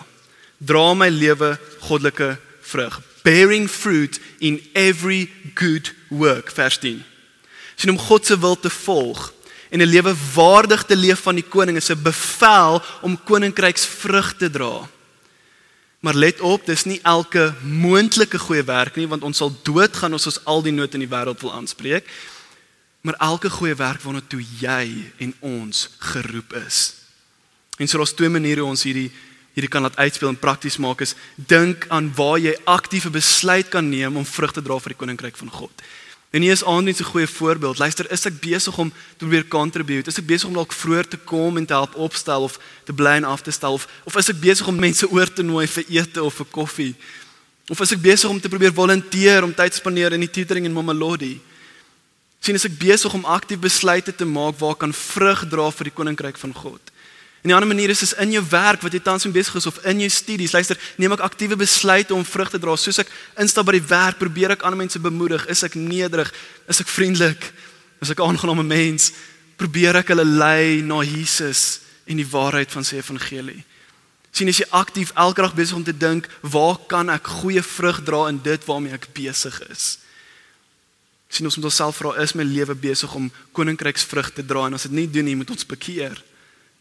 Dra 0.58 0.94
my 0.98 1.10
lewe 1.14 1.54
goddelike 1.86 2.34
vrug? 2.72 3.00
Bearing 3.24 3.70
fruit 3.70 4.20
in 4.40 4.60
every 4.74 5.30
good 5.54 5.94
work, 6.10 6.50
vers 6.52 6.80
10. 6.82 7.04
Sien 7.76 7.94
om 7.94 8.02
God 8.02 8.26
se 8.26 8.40
wil 8.40 8.58
te 8.60 8.70
volg 8.70 9.30
en 9.70 9.82
'n 9.82 9.86
lewe 9.86 10.16
waardig 10.34 10.84
te 10.84 10.96
leef 10.96 11.22
van 11.22 11.36
die 11.36 11.46
koning 11.46 11.78
is 11.78 11.90
'n 11.90 12.02
bevel 12.02 12.82
om 13.02 13.24
koninkryks 13.24 13.86
vrug 13.86 14.34
te 14.38 14.50
dra. 14.50 14.90
Maar 16.00 16.14
let 16.14 16.42
op, 16.42 16.66
dis 16.66 16.84
nie 16.84 17.00
elke 17.04 17.54
moontlike 17.64 18.40
goeie 18.40 18.64
werk 18.64 18.96
nie 18.96 19.08
want 19.08 19.24
ons 19.24 19.38
sal 19.38 19.52
doodgaan 19.64 20.14
as 20.14 20.26
ons 20.26 20.46
al 20.46 20.62
die 20.62 20.72
nood 20.72 20.94
in 20.94 21.00
die 21.00 21.12
wêreld 21.12 21.42
wil 21.42 21.54
aanspreek. 21.54 22.08
Maar 23.02 23.14
elke 23.14 23.50
goeie 23.50 23.76
werk 23.76 24.02
waarna 24.02 24.22
toe 24.28 24.42
jy 24.60 25.12
en 25.18 25.34
ons 25.40 25.90
geroep 25.98 26.54
is. 26.66 26.94
En 27.78 27.88
so 27.88 27.98
daar's 27.98 28.14
twee 28.14 28.30
maniere 28.30 28.62
hoe 28.62 28.70
ons 28.70 28.84
hierdie 28.84 29.12
hierdie 29.54 29.72
kan 29.72 29.82
laat 29.82 29.98
uitspeel 29.98 30.30
en 30.30 30.40
prakties 30.40 30.78
maak 30.78 31.02
is 31.02 31.16
dink 31.36 31.88
aan 31.90 32.12
waar 32.16 32.38
jy 32.40 32.54
aktiewe 32.70 33.10
besluit 33.12 33.68
kan 33.68 33.90
neem 33.90 34.16
om 34.16 34.26
vrug 34.26 34.54
te 34.56 34.62
dra 34.64 34.78
vir 34.80 34.94
die 34.94 35.00
koninkryk 35.00 35.40
van 35.40 35.50
God. 35.52 35.84
En 36.30 36.46
hier 36.46 36.54
is 36.54 36.64
aandiens 36.64 37.00
'n 37.00 37.12
goeie 37.12 37.28
voorbeeld. 37.28 37.78
Luister, 37.78 38.12
is 38.12 38.26
ek 38.26 38.40
besig 38.40 38.78
om 38.78 38.90
te 38.90 39.26
probeer 39.26 39.48
contribute? 39.48 40.10
Is 40.10 40.18
ek 40.18 40.26
besig 40.26 40.48
om 40.48 40.54
dalk 40.54 40.74
vroeër 40.74 41.08
te 41.08 41.18
kom 41.18 41.58
en 41.58 41.66
te 41.66 41.74
help 41.74 41.96
opstel 41.96 42.42
of 42.42 42.60
te 42.84 42.94
bly 42.94 43.16
en 43.18 43.24
af 43.24 43.42
te 43.42 43.52
stel 43.52 43.74
of, 43.74 43.88
of 44.04 44.16
is 44.16 44.30
ek 44.30 44.40
besig 44.40 44.68
om 44.68 44.80
mense 44.80 45.10
oor 45.10 45.34
te 45.34 45.42
nooi 45.42 45.68
vir 45.68 45.86
ete 45.90 46.24
of 46.24 46.34
vir 46.34 46.46
koffie? 46.46 46.96
Of 47.68 47.80
is 47.80 47.92
ek 47.92 48.02
besig 48.02 48.30
om 48.30 48.40
te 48.40 48.50
probeer 48.50 48.74
volunteer 48.74 49.44
om 49.44 49.54
tyd 49.54 49.74
spandeer 49.74 50.14
in 50.14 50.20
die 50.20 50.30
tutoring 50.30 50.66
en 50.66 50.74
Mamelodi? 50.74 51.42
Sien 52.40 52.56
as 52.56 52.66
ek 52.66 52.78
besig 52.80 53.14
om 53.14 53.26
aktief 53.26 53.60
besluite 53.60 54.16
te 54.16 54.26
maak 54.26 54.60
waar 54.60 54.76
kan 54.80 54.94
vrug 54.94 55.44
dra 55.50 55.70
vir 55.72 55.90
die 55.90 55.96
koninkryk 55.96 56.38
van 56.38 56.54
God. 56.54 56.82
En 57.42 57.50
'n 57.50 57.54
ander 57.54 57.68
manier 57.68 57.90
is 57.90 58.02
is 58.02 58.14
in 58.14 58.32
jou 58.32 58.44
werk 58.50 58.82
wat 58.82 58.92
jy 58.92 59.00
tans 59.00 59.24
mee 59.24 59.34
besig 59.34 59.56
is 59.56 59.66
of 59.66 59.86
in 59.86 60.00
jou 60.00 60.10
studies. 60.10 60.52
Luister, 60.52 60.78
neem 60.98 61.12
ek 61.12 61.20
aktiewe 61.20 61.56
besluite 61.56 62.14
om 62.14 62.26
vrug 62.26 62.50
te 62.50 62.60
dra 62.60 62.76
soos 62.76 63.00
ek 63.00 63.08
instap 63.38 63.66
by 63.66 63.72
die 63.72 63.88
werk, 63.88 64.18
probeer 64.18 64.52
ek 64.52 64.62
ander 64.62 64.78
mense 64.78 65.00
bemoedig, 65.00 65.46
is 65.48 65.64
ek 65.64 65.76
nederig, 65.76 66.34
is 66.68 66.80
ek 66.80 66.88
vriendelik, 66.88 67.54
is 68.02 68.10
ek 68.10 68.20
'n 68.20 68.28
aangename 68.28 68.64
mens, 68.64 69.12
probeer 69.58 69.96
ek 69.96 70.08
hulle 70.08 70.26
lei 70.26 70.82
na 70.82 71.02
Jesus 71.02 71.80
en 72.06 72.18
die 72.18 72.28
waarheid 72.28 72.72
van 72.72 72.84
sy 72.84 72.96
evangelie. 72.96 73.64
Sien 74.32 74.48
as 74.48 74.58
jy 74.58 74.66
aktief 74.70 75.12
elke 75.16 75.42
dag 75.42 75.56
besig 75.56 75.76
om 75.76 75.84
te 75.84 75.98
dink, 75.98 76.28
waar 76.42 76.78
kan 76.88 77.10
ek 77.10 77.28
goeie 77.28 77.64
vrug 77.64 78.04
dra 78.04 78.28
in 78.28 78.40
dit 78.44 78.66
waarmee 78.66 78.94
ek 78.94 79.14
besig 79.14 79.62
is? 79.70 79.98
Sien 81.30 81.46
ons 81.46 81.56
moet 81.56 81.70
onsself 81.70 82.00
vra, 82.02 82.16
is 82.24 82.34
my 82.34 82.44
lewe 82.44 82.74
besig 82.76 83.14
om 83.16 83.30
koninkryksvrug 83.54 84.34
te 84.34 84.46
dra 84.46 84.66
en 84.66 84.78
as 84.78 84.88
dit 84.88 84.98
nie 84.98 85.10
doen 85.10 85.28
nie, 85.30 85.38
moet 85.38 85.52
ons 85.54 85.68
bekeer 85.70 86.18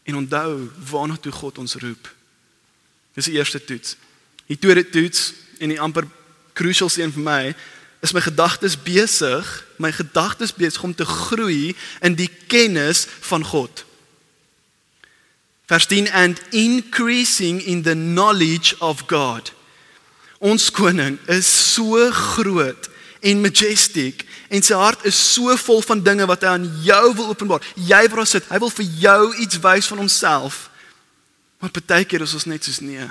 en 0.09 0.23
onthou 0.23 0.53
waarna 0.89 1.19
toe 1.21 1.31
God 1.31 1.61
ons 1.61 1.77
roep. 1.83 2.09
Dis 3.13 3.29
die 3.29 3.37
eerste 3.37 3.61
toets. 3.61 3.93
Die 4.49 4.57
tweede 4.57 4.87
toets 4.89 5.33
en 5.61 5.69
die 5.69 5.81
amper 5.81 6.07
crucial 6.57 6.89
een 6.97 7.13
vir 7.13 7.25
my 7.25 7.43
is 8.01 8.13
my 8.15 8.23
gedagtes 8.23 8.77
besig, 8.79 9.45
my 9.77 9.91
gedagtes 9.93 10.53
besig 10.55 10.83
om 10.83 10.95
te 10.95 11.05
groei 11.05 11.75
in 12.01 12.15
die 12.17 12.29
kennis 12.47 13.05
van 13.27 13.45
God. 13.45 13.83
Vers 15.69 15.85
10 15.85 16.09
and 16.11 16.41
increasing 16.49 17.61
in 17.61 17.83
the 17.83 17.93
knowledge 17.93 18.73
of 18.79 19.05
God. 19.07 19.53
Ons 20.39 20.71
koning 20.71 21.19
is 21.27 21.45
so 21.73 22.09
groot 22.11 22.89
en 23.21 23.41
majestic 23.43 24.25
en 24.49 24.63
sy 24.65 24.77
hart 24.77 25.05
is 25.09 25.17
so 25.33 25.55
vol 25.65 25.81
van 25.85 26.03
dinge 26.03 26.27
wat 26.29 26.43
hy 26.45 26.53
aan 26.55 26.67
jou 26.85 27.05
wil 27.15 27.31
openbaar. 27.33 27.65
Jy 27.75 28.03
waar 28.11 28.27
sit, 28.27 28.47
hy 28.49 28.59
wil 28.61 28.73
vir 28.73 28.87
jou 29.03 29.23
iets 29.43 29.59
wys 29.63 29.89
van 29.91 30.03
homself. 30.03 30.67
Maar 31.59 31.73
baie 31.75 32.07
keer 32.07 32.23
is 32.23 32.33
ons 32.37 32.47
net 32.47 32.63
soos 32.63 32.79
nee. 32.79 33.07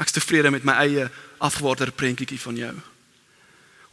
Ek's 0.00 0.16
tevrede 0.16 0.50
met 0.50 0.66
my 0.66 0.74
eie 0.82 1.06
afgewaarde 1.38 1.92
prentjie 1.94 2.40
van 2.40 2.58
jou. 2.58 2.74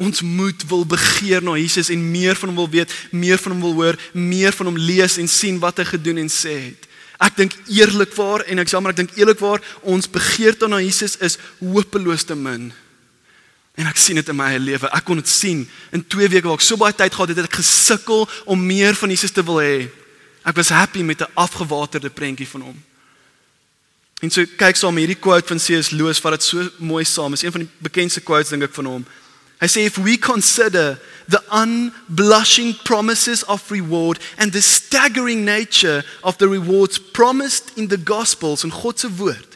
Ons 0.02 0.24
moet 0.26 0.64
wil 0.66 0.86
begeer 0.90 1.44
na 1.46 1.54
Jesus 1.60 1.92
en 1.94 2.12
meer 2.12 2.36
van 2.36 2.50
hom 2.50 2.64
wil 2.64 2.70
weet, 2.74 2.94
meer 3.12 3.38
van 3.38 3.54
hom 3.54 3.62
wil 3.62 3.76
hoor, 3.78 4.00
meer 4.14 4.56
van 4.56 4.72
hom 4.72 4.80
lees 4.80 5.20
en 5.22 5.30
sien 5.30 5.60
wat 5.62 5.78
hy 5.78 5.86
gedoen 5.92 6.24
en 6.24 6.32
sê 6.32 6.56
het. 6.72 6.88
Ek 7.22 7.36
dink 7.38 7.54
eerlikwaar 7.70 8.48
en 8.50 8.64
ek 8.64 8.72
jammer 8.74 8.96
ek 8.96 9.04
dink 9.04 9.14
eerlikwaar 9.20 9.62
ons 9.86 10.10
begeerte 10.10 10.66
na 10.66 10.80
Jesus 10.82 11.20
is 11.22 11.38
hopeloos 11.60 12.26
te 12.26 12.34
min. 12.34 12.72
En 13.80 13.88
ek 13.88 13.98
sien 13.98 14.18
dit 14.20 14.30
in 14.30 14.36
my 14.36 14.50
eie 14.52 14.60
lewe. 14.60 14.90
Ek 14.92 15.06
kon 15.08 15.20
dit 15.20 15.30
sien 15.30 15.64
in 15.96 16.04
2 16.04 16.28
weke 16.34 16.50
waar 16.50 16.60
ek 16.60 16.66
so 16.66 16.80
baie 16.80 16.96
tyd 16.96 17.14
gehad 17.16 17.32
het, 17.32 17.40
het 17.40 17.50
ek 17.50 17.62
gesukkel 17.62 18.28
om 18.46 18.66
meer 18.66 18.98
van 19.00 19.14
Jesus 19.14 19.32
te 19.32 19.44
wil 19.48 19.62
hê. 19.64 19.88
Ek 20.44 20.58
was 20.58 20.74
happy 20.74 21.04
met 21.06 21.22
'n 21.22 21.32
afgewaterde 21.36 22.10
prentjie 22.10 22.48
van 22.48 22.62
hom. 22.62 22.84
En 24.22 24.30
so 24.30 24.46
kyk 24.58 24.76
saam 24.76 24.98
hierdie 24.98 25.20
quote 25.20 25.48
van 25.48 25.58
C.S. 25.58 25.90
Lewis 25.92 26.22
wat 26.22 26.34
dit 26.34 26.44
so 26.44 26.70
mooi 26.78 27.04
saam 27.06 27.34
is. 27.34 27.42
Een 27.42 27.52
van 27.52 27.62
die 27.62 27.70
bekendste 27.80 28.22
quotes 28.22 28.50
dink 28.50 28.64
ek 28.64 28.74
van 28.74 28.86
hom. 28.86 29.06
Hy 29.62 29.68
sê 29.68 29.86
if 29.86 29.98
we 29.98 30.18
consider 30.18 31.00
the 31.30 31.42
unblushing 31.54 32.74
promises 32.84 33.44
of 33.46 33.70
reward 33.70 34.20
and 34.38 34.52
the 34.52 34.62
staggering 34.62 35.46
nature 35.46 36.04
of 36.24 36.38
the 36.38 36.48
rewards 36.48 37.00
promised 37.00 37.72
in 37.76 37.88
the 37.88 38.00
gospels 38.04 38.64
en 38.64 38.72
God 38.72 39.00
se 39.00 39.10
woord 39.10 39.51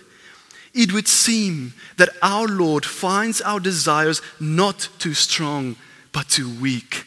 it 0.75 0.91
would 0.91 1.07
seem 1.07 1.73
that 1.97 2.09
our 2.21 2.47
Lord 2.47 2.85
finds 2.85 3.41
our 3.41 3.59
desires 3.59 4.21
not 4.39 4.89
too 4.99 5.13
strong, 5.13 5.77
but 6.11 6.29
too 6.29 6.53
weak. 6.61 7.05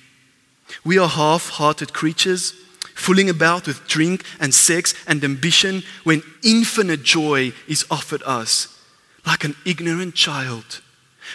We 0.85 0.99
are 0.99 1.09
half 1.09 1.51
hearted 1.51 1.93
creatures, 1.93 2.53
fooling 2.95 3.29
about 3.29 3.67
with 3.67 3.87
drink 3.87 4.25
and 4.41 4.55
sex 4.55 4.95
and 5.07 5.23
ambition 5.23 5.83
when 6.03 6.23
infinite 6.43 7.03
joy 7.03 7.53
is 7.69 7.85
offered 7.91 8.23
us, 8.25 8.81
like 9.27 9.45
an 9.45 9.55
ignorant 9.67 10.15
child 10.15 10.81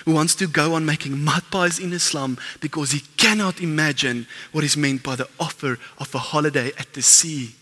who 0.05 0.11
wants 0.11 0.33
to 0.35 0.47
go 0.47 0.73
on 0.73 0.85
making 0.85 1.23
mud 1.23 1.43
pies 1.51 1.77
in 1.77 1.93
Islam 1.93 2.39
because 2.61 2.91
he 2.91 3.01
cannot 3.15 3.61
imagine 3.61 4.25
what 4.51 4.63
is 4.63 4.75
meant 4.75 5.03
by 5.03 5.15
the 5.15 5.29
offer 5.39 5.77
of 5.99 6.13
a 6.15 6.19
holiday 6.19 6.71
at 6.79 6.93
the 6.93 7.01
sea. 7.03 7.53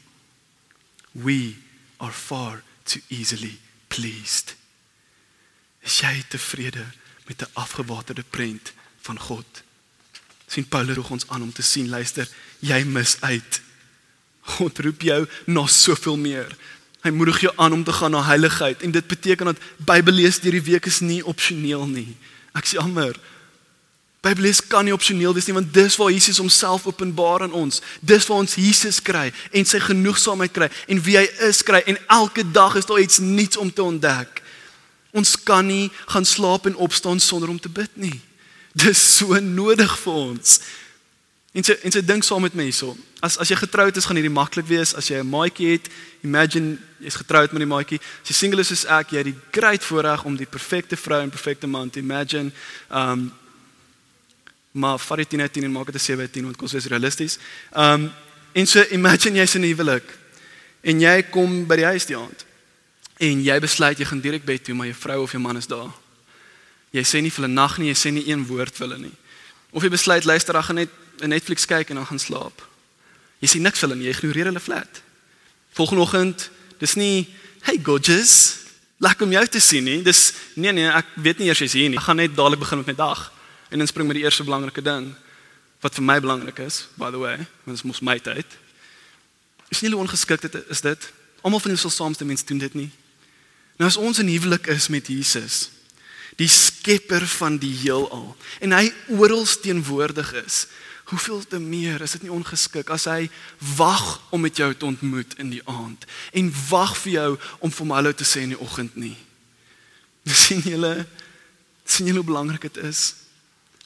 We 1.13 1.57
are 1.99 2.11
far 2.11 2.63
too 2.85 3.01
easily 3.09 3.59
pleased. 3.89 4.53
Is 5.81 5.99
jy 5.99 6.23
tevrede 6.27 6.85
met 7.25 7.41
'n 7.41 7.51
afgewaterde 7.53 8.23
prent 8.29 8.73
van 9.01 9.19
God? 9.19 9.63
sien 10.51 10.67
Paulus 10.67 10.95
roep 10.99 11.11
ons 11.15 11.27
aan 11.31 11.45
om 11.45 11.53
te 11.53 11.63
sien, 11.63 11.89
luister, 11.89 12.27
jy 12.59 12.83
mis 12.83 13.15
uit. 13.23 13.61
God 14.57 14.79
roep 14.83 15.03
jou 15.05 15.19
na 15.47 15.65
soveel 15.69 16.17
meer. 16.19 16.49
Hy 17.05 17.13
moedig 17.15 17.45
jou 17.47 17.53
aan 17.55 17.73
om 17.73 17.83
te 17.83 17.93
gaan 17.95 18.13
na 18.13 18.23
heiligheid 18.27 18.83
en 18.85 18.91
dit 18.93 19.07
beteken 19.07 19.53
dat 19.53 19.61
Bybel 19.77 20.19
lees 20.19 20.41
deur 20.43 20.57
die 20.57 20.67
week 20.73 20.89
is 20.89 20.99
nie 21.01 21.21
opsioneel 21.25 21.87
nie. 21.89 22.17
Ek 22.57 22.67
sê 22.67 22.77
jammer. 22.77 23.15
Bybel 24.21 24.45
lees 24.45 24.59
kan 24.61 24.85
nie 24.85 24.93
opsioneel 24.93 25.33
wees 25.33 25.47
nie 25.49 25.55
want 25.55 25.71
dis 25.73 25.97
waar 25.97 26.11
Jesus 26.13 26.41
homself 26.41 26.85
openbaar 26.89 27.47
aan 27.47 27.55
ons. 27.57 27.79
Dis 28.05 28.27
waar 28.29 28.43
ons 28.43 28.59
Jesus 28.59 28.99
kry 29.01 29.31
en 29.49 29.65
sy 29.65 29.81
genoegsaamheid 29.81 30.53
kry 30.53 30.69
en 30.91 31.01
wie 31.07 31.17
hy 31.17 31.25
is 31.47 31.63
kry 31.65 31.81
en 31.89 31.97
elke 32.11 32.45
dag 32.51 32.75
is 32.77 32.89
daar 32.89 33.01
iets 33.01 33.23
nuuts 33.23 33.57
om 33.57 33.71
te 33.73 33.87
ontdek. 33.87 34.40
Ons 35.11 35.35
kan 35.43 35.65
nie 35.65 35.91
gaan 36.07 36.25
slaap 36.25 36.65
en 36.65 36.75
opstaan 36.75 37.19
sonder 37.19 37.49
om 37.49 37.59
te 37.59 37.69
bid 37.69 37.91
nie. 37.93 38.21
Dis 38.73 39.17
so 39.17 39.39
nodig 39.39 39.91
vir 39.99 40.13
ons. 40.13 40.61
En 41.51 41.65
sy 41.67 41.75
en 41.83 41.91
sy 41.91 41.99
dink 42.05 42.23
saam 42.23 42.45
met 42.45 42.55
my 42.55 42.63
hierso. 42.69 42.93
As 43.19 43.35
as 43.43 43.49
jy 43.51 43.57
getroud 43.59 43.97
is, 43.99 44.07
gaan 44.07 44.15
hierdie 44.15 44.31
maklik 44.31 44.69
wees. 44.69 44.95
As 44.95 45.09
jy 45.11 45.19
'n 45.19 45.27
maatjie 45.27 45.71
het, 45.75 45.89
imagine 46.23 46.77
jy's 46.99 47.19
getroud 47.19 47.51
met 47.51 47.61
'n 47.61 47.67
maatjie. 47.67 47.99
As 48.23 48.29
jy 48.29 48.33
single 48.33 48.61
is 48.61 48.67
soos 48.67 48.85
ek, 48.85 49.11
jy 49.11 49.17
het 49.17 49.25
die 49.25 49.39
great 49.51 49.83
voorreg 49.83 50.23
om 50.23 50.35
die 50.35 50.45
perfekte 50.45 50.95
vrou 50.95 51.21
en 51.21 51.29
perfekte 51.29 51.67
man 51.67 51.89
te 51.89 51.99
imagine. 51.99 52.51
Um 52.89 53.33
maar 54.73 54.97
vat 54.97 55.17
dit 55.17 55.31
net 55.31 55.57
in 55.57 55.63
en 55.63 55.71
maak 55.71 55.85
dit 55.91 55.95
'n 55.95 55.99
7 55.99 56.21
uit 56.21 56.33
10 56.33 56.43
want 56.43 56.57
kos 56.57 56.73
is 56.73 56.85
realisties. 56.85 57.37
Um 57.75 58.13
en 58.53 58.67
so 58.67 58.81
imagine 58.89 59.37
jy's 59.37 59.55
in 59.55 59.61
'n 59.61 59.75
huwelik 59.75 60.17
en 60.81 60.99
jy 60.99 61.23
kom 61.23 61.67
by 61.67 61.75
die 61.75 61.85
huis 61.85 62.05
die 62.05 62.17
aand 62.17 62.45
en 63.21 63.43
jy 63.45 63.57
besluit 63.61 63.99
jy 63.99 64.07
gaan 64.09 64.23
direk 64.23 64.45
bed 64.47 64.63
toe 64.65 64.75
maar 64.75 64.89
jou 64.89 64.97
vrou 64.97 65.19
of 65.23 65.33
jou 65.35 65.41
man 65.41 65.59
is 65.59 65.69
daar. 65.69 65.91
Jy 66.91 67.03
sê 67.07 67.21
nie 67.23 67.31
vir 67.31 67.43
hulle 67.43 67.53
nag 67.53 67.77
nie, 67.79 67.91
jy 67.91 67.97
sê 67.97 68.11
nie 68.11 68.25
een 68.27 68.43
woord 68.49 68.75
vir 68.75 68.87
hulle 68.87 68.99
nie. 69.05 69.13
Of 69.71 69.85
jy 69.85 69.91
besluit 69.93 70.25
luister 70.27 70.57
dan 70.57 70.65
gaan 70.67 70.81
net 70.81 70.97
Netflix 71.21 71.67
kyk 71.69 71.93
en 71.93 72.01
dan 72.01 72.07
gaan 72.09 72.19
slaap. 72.19 72.63
Jy 73.41 73.53
sê 73.53 73.61
niks 73.61 73.79
vir 73.79 73.89
hulle 73.89 73.99
nie, 73.99 74.07
jy 74.09 74.15
ignoreer 74.15 74.49
hulle 74.49 74.63
flat. 74.63 75.03
Volgende 75.77 76.03
oggend, 76.03 76.49
dis 76.81 76.97
nie 76.99 77.27
hey 77.67 77.77
gorgeous, 77.85 78.33
lekker 79.01 79.27
om 79.27 79.35
jou 79.37 79.43
te 79.47 79.61
sien 79.61 79.85
nie. 79.85 79.99
Dis 80.05 80.31
nee 80.57 80.73
nee, 80.73 80.89
ek 80.89 81.13
weet 81.21 81.41
nie 81.41 81.51
eers 81.51 81.61
jy's 81.61 81.77
hier 81.77 81.89
nie. 81.93 81.99
Ek 82.01 82.09
gaan 82.09 82.19
net 82.19 82.33
dadelik 82.35 82.63
begin 82.65 82.81
met 82.81 82.91
my 82.91 82.97
dag 82.97 83.27
en 83.71 83.79
dan 83.79 83.87
spring 83.87 84.09
met 84.09 84.17
die 84.19 84.25
eerste 84.25 84.43
belangrike 84.43 84.83
ding 84.83 85.13
wat 85.81 85.95
vir 85.97 86.05
my 86.05 86.19
belangrik 86.21 86.59
is, 86.61 86.83
by 86.99 87.09
the 87.09 87.17
way, 87.17 87.37
want 87.65 87.77
dit 87.77 87.85
mos 87.89 88.03
my 88.05 88.17
tyd. 88.21 88.45
Is 89.73 89.81
nie 89.81 89.89
hoe 89.89 90.01
ongeskik 90.03 90.43
dit 90.43 90.57
is 90.69 90.83
dit. 90.83 91.07
Almal 91.41 91.63
van 91.63 91.73
ons 91.73 91.85
sal 91.87 91.93
saamstem 91.93 92.29
mens 92.29 92.43
doen 92.45 92.59
dit 92.61 92.75
nie. 92.77 92.89
Nou 93.81 93.89
as 93.89 93.97
ons 93.97 94.19
in 94.21 94.29
huwelik 94.29 94.67
is 94.69 94.91
met 94.93 95.07
Jesus, 95.09 95.71
die 96.37 96.49
skepper 96.49 97.25
van 97.39 97.55
die 97.57 97.73
heelal 97.81 98.35
en 98.61 98.75
hy 98.77 98.91
oral 99.17 99.47
teenwoordig 99.63 100.29
is, 100.43 100.67
hoeveel 101.09 101.41
te 101.49 101.57
meer 101.59 102.03
is 102.05 102.13
dit 102.13 102.27
nie 102.27 102.31
ongeskik 102.31 102.91
as 102.93 103.07
hy 103.09 103.25
wag 103.73 104.21
om 104.29 104.45
met 104.45 104.61
jou 104.61 104.69
te 104.69 104.85
ontmoet 104.85 105.33
in 105.41 105.49
die 105.51 105.63
aand 105.65 106.05
en 106.37 106.53
wag 106.69 106.93
vir 107.01 107.13
jou 107.15 107.31
om 107.57 107.73
vir 107.73 107.83
hom 107.83 107.95
hallo 107.97 108.13
te 108.13 108.27
sê 108.27 108.45
in 108.45 108.53
die 108.53 108.61
oggend 108.61 108.93
nie. 109.01 109.17
sien 110.29 110.61
julle 110.61 110.93
sien 111.89 112.05
julle 112.05 112.21
hoe 112.21 112.29
belangrik 112.29 112.69
dit 112.69 112.77
is. 112.85 113.01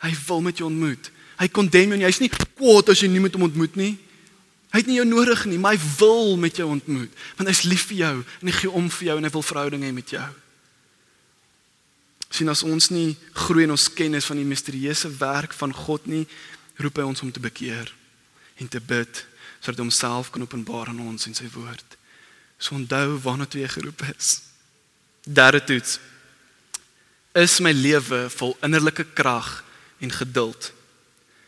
Hy 0.03 0.11
wil 0.27 0.43
met 0.45 0.59
jou 0.59 0.67
ontmoet. 0.67 1.07
Hy 1.39 1.47
kondem 1.49 1.95
jou 1.95 1.97
nie. 1.97 2.05
Hy's 2.05 2.19
nie 2.21 2.29
kwaad 2.29 2.91
as 2.91 2.99
jy 3.01 3.07
nie 3.09 3.23
met 3.23 3.33
hom 3.33 3.47
ontmoet 3.47 3.79
nie. 3.79 3.95
Hy 4.75 4.81
het 4.81 4.89
nie 4.91 4.97
jou 4.97 5.05
nodig 5.07 5.45
nie, 5.47 5.55
maar 5.55 5.77
hy 5.77 5.91
wil 6.01 6.33
met 6.35 6.57
jou 6.59 6.65
ontmoet, 6.67 7.11
want 7.37 7.47
hy's 7.47 7.61
lief 7.63 7.85
vir 7.87 7.99
jou 8.01 8.15
en 8.19 8.49
hy 8.49 8.55
gee 8.57 8.71
om 8.75 8.89
vir 8.91 9.07
jou 9.07 9.13
en 9.21 9.23
hy 9.23 9.31
wil 9.31 9.45
verhouding 9.47 9.85
hê 9.87 9.91
met 9.95 10.11
jou. 10.11 10.25
Sien 12.27 12.51
as 12.51 12.65
ons 12.67 12.89
nie 12.91 13.13
groei 13.45 13.63
in 13.63 13.71
ons 13.71 13.85
kennis 13.95 14.27
van 14.27 14.35
die 14.35 14.49
misterieuse 14.49 15.13
werk 15.15 15.55
van 15.55 15.71
God 15.71 16.11
nie, 16.11 16.25
roep 16.83 16.99
hy 16.99 17.07
ons 17.07 17.23
om 17.23 17.31
te 17.31 17.39
bekeer 17.39 17.87
en 18.59 18.67
te 18.67 18.83
bid 18.83 19.23
sodat 19.63 19.79
hy 19.79 19.85
homself 19.87 20.33
kan 20.35 20.43
openbaar 20.43 20.91
aan 20.91 20.99
ons 21.07 21.31
in 21.31 21.39
sy 21.39 21.47
woord. 21.55 21.95
So 22.59 22.75
onthou 22.75 23.15
waarna 23.23 23.47
toe 23.47 23.63
jy 23.63 23.71
geroep 23.77 24.03
is. 24.11 24.41
Derde 25.23 25.63
toets. 25.63 26.01
Is 27.31 27.61
my 27.63 27.71
lewe 27.71 28.25
vol 28.35 28.57
innerlike 28.59 29.07
krag 29.15 29.61
en 30.03 30.11
geduld? 30.11 30.74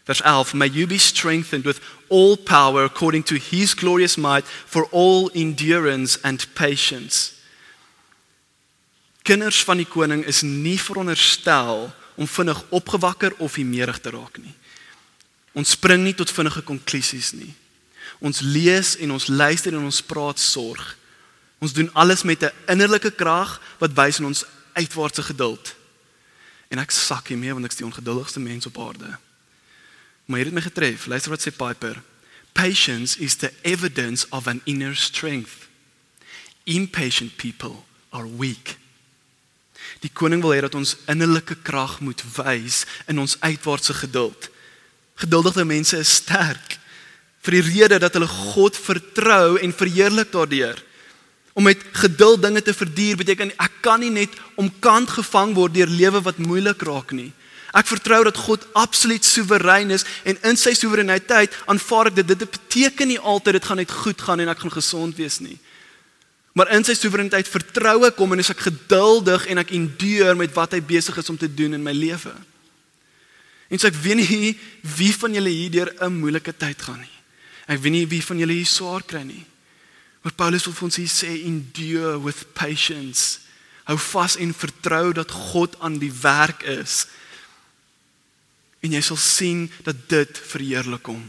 Vers 0.08 0.22
11 0.22 0.58
May 0.58 0.70
you 0.70 0.88
be 0.88 0.98
strengthened 0.98 1.66
with 1.66 1.82
all 2.08 2.38
power 2.38 2.86
according 2.86 3.26
to 3.26 3.36
his 3.36 3.74
glorious 3.74 4.16
might 4.16 4.46
for 4.46 4.88
all 4.92 5.30
endurance 5.34 6.18
and 6.24 6.48
patience. 6.54 7.34
Kinders 9.24 9.64
van 9.64 9.82
die 9.82 9.90
koning 9.90 10.24
is 10.24 10.46
nie 10.48 10.78
veronderstel 10.80 11.90
om 12.16 12.28
vinnig 12.28 12.64
opgewakker 12.72 13.36
of 13.44 13.58
imerig 13.60 14.00
te 14.00 14.16
raak 14.16 14.40
nie. 14.40 14.56
Ons 15.52 15.76
spring 15.76 16.06
nie 16.06 16.16
tot 16.16 16.32
vinnige 16.32 16.64
konklusies 16.64 17.34
nie. 17.36 17.52
Ons 18.24 18.40
lees 18.40 18.96
en 19.04 19.12
ons 19.12 19.28
luister 19.28 19.76
en 19.76 19.84
ons 19.92 20.02
praat 20.08 20.40
sorg. 20.40 20.96
Ons 21.60 21.76
doen 21.76 21.92
alles 21.94 22.24
met 22.24 22.48
'n 22.48 22.56
innerlike 22.72 23.12
krag 23.12 23.60
wat 23.84 23.92
wys 24.00 24.20
in 24.20 24.32
ons 24.32 24.46
uitwaartse 24.74 25.24
geduld. 25.24 25.76
En 26.72 26.80
ek 26.80 26.92
sak 26.92 27.28
hiermee 27.28 27.52
want 27.52 27.66
ek 27.66 27.72
is 27.72 27.84
die 27.84 27.86
ongeduldigste 27.86 28.40
mens 28.40 28.66
op 28.66 28.80
aarde. 28.80 29.18
Maar 30.28 30.38
hier 30.38 30.50
het 30.52 30.56
my 30.56 30.62
getref. 30.62 31.06
Luister 31.08 31.32
wat 31.32 31.44
sê 31.44 31.52
Piper. 31.56 32.02
Patience 32.52 33.20
is 33.20 33.36
the 33.40 33.52
evidence 33.62 34.26
of 34.30 34.48
an 34.48 34.62
inner 34.64 34.96
strength. 34.96 35.68
Impatient 36.64 37.36
people 37.36 37.84
are 38.10 38.28
weak. 38.38 38.76
Die 40.04 40.12
koning 40.14 40.42
wil 40.44 40.52
hê 40.52 40.60
dat 40.66 40.76
ons 40.76 40.98
innerlike 41.08 41.56
krag 41.64 42.00
moet 42.04 42.24
wys 42.36 42.84
in 43.08 43.20
ons 43.24 43.38
uitwaartse 43.40 43.96
geduld. 44.04 44.50
Geduldige 45.16 45.66
mense 45.66 45.98
is 45.98 46.20
sterk 46.20 46.76
vir 47.48 47.56
die 47.58 47.66
rede 47.70 48.02
dat 48.04 48.18
hulle 48.18 48.28
God 48.28 48.76
vertrou 48.76 49.56
en 49.64 49.72
verheerlik 49.74 50.34
daardeur. 50.34 50.82
Om 51.58 51.70
met 51.70 51.82
geduld 52.04 52.42
dinge 52.44 52.62
te 52.62 52.76
verduur 52.76 53.22
beteken 53.24 53.56
ek 53.56 53.80
kan 53.86 54.04
nie 54.04 54.12
net 54.14 54.36
omkant 54.60 55.10
gevang 55.16 55.56
word 55.56 55.78
deur 55.78 55.90
lewe 55.90 56.22
wat 56.26 56.42
moeilik 56.44 56.84
raak 56.86 57.16
nie. 57.16 57.32
Ek 57.76 57.88
vertrou 57.90 58.22
dat 58.24 58.38
God 58.40 58.64
absoluut 58.80 59.26
soewerein 59.26 59.92
is 59.92 60.06
en 60.24 60.38
in 60.48 60.60
sy 60.60 60.72
soewereiniteit 60.78 61.56
aanvaar 61.68 62.12
ek 62.12 62.22
dit. 62.22 62.28
Dit 62.28 62.46
beteken 62.46 63.12
nie 63.12 63.20
altyd 63.20 63.60
dit 63.60 63.66
gaan 63.66 63.82
net 63.82 63.92
goed 63.92 64.22
gaan 64.22 64.40
en 64.40 64.52
ek 64.54 64.62
gaan 64.64 64.78
gesond 64.78 65.18
wees 65.20 65.42
nie. 65.44 65.58
Maar 66.58 66.72
in 66.78 66.88
sy 66.88 66.96
soewereiniteit 66.98 67.50
vertrou 67.52 68.00
ek 68.08 68.18
hom 68.18 68.34
en 68.34 68.42
is 68.42 68.54
ek 68.54 68.64
geduldig 68.70 69.50
en 69.52 69.62
ek 69.62 69.74
enduur 69.78 70.40
met 70.40 70.56
wat 70.56 70.78
hy 70.78 70.82
besig 70.82 71.20
is 71.20 71.30
om 71.30 71.38
te 71.38 71.50
doen 71.52 71.76
in 71.78 71.84
my 71.84 71.94
lewe. 71.94 72.34
En 73.68 73.82
so 73.82 73.90
ek 73.92 74.00
weet 74.00 74.22
nie 74.22 74.56
wie 74.98 75.12
van 75.12 75.36
julle 75.36 75.52
hier 75.52 75.72
deur 75.72 75.92
'n 76.08 76.20
moeilike 76.22 76.56
tyd 76.56 76.82
gaan 76.82 77.04
nie. 77.04 77.16
Ek 77.68 77.82
weet 77.84 77.92
nie 77.92 78.08
wie 78.08 78.24
van 78.24 78.40
julle 78.40 78.54
hier 78.54 78.66
swaar 78.66 79.04
kry 79.04 79.24
nie. 79.28 79.46
Maar 80.24 80.34
Paulus 80.34 80.66
wil 80.66 80.74
vir 80.74 80.88
ons 80.88 80.96
hier 80.96 81.12
sê 81.12 81.44
endure 81.46 82.18
with 82.24 82.54
patience. 82.54 83.40
Hou 83.88 83.98
vas 83.98 84.36
en 84.36 84.54
vertrou 84.54 85.14
dat 85.14 85.32
God 85.32 85.80
aan 85.80 86.00
die 86.00 86.12
werk 86.12 86.64
is 86.64 87.08
en 88.82 88.94
jy 88.94 89.02
sal 89.02 89.18
sien 89.18 89.68
dat 89.84 90.08
dit 90.10 90.40
verheerlik 90.52 91.10
hom. 91.10 91.24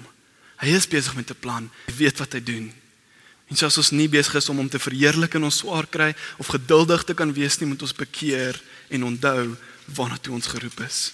Hy 0.59 0.75
is 0.75 0.89
besig 0.91 1.15
met 1.15 1.31
'n 1.31 1.41
plan. 1.41 1.71
Hy 1.87 1.95
weet 1.97 2.19
wat 2.19 2.33
hy 2.33 2.41
doen. 2.41 2.73
En 3.49 3.57
so 3.57 3.67
as 3.67 3.79
ons 3.79 3.91
nie 3.91 4.09
besig 4.09 4.35
is 4.35 4.49
om 4.49 4.57
hom 4.57 4.69
te 4.69 4.79
verheerlik 4.79 5.35
in 5.35 5.45
ons 5.45 5.63
swaar 5.63 5.87
kry 5.87 6.15
of 6.39 6.51
geduldig 6.53 7.05
te 7.05 7.15
kan 7.15 7.33
wees 7.33 7.59
nie, 7.59 7.69
moet 7.69 7.83
ons 7.83 7.95
bekeer 7.97 8.61
en 8.91 9.05
onthou 9.05 9.57
waarna 9.97 10.19
toe 10.21 10.35
ons 10.35 10.47
geroep 10.47 10.81
is. 10.85 11.13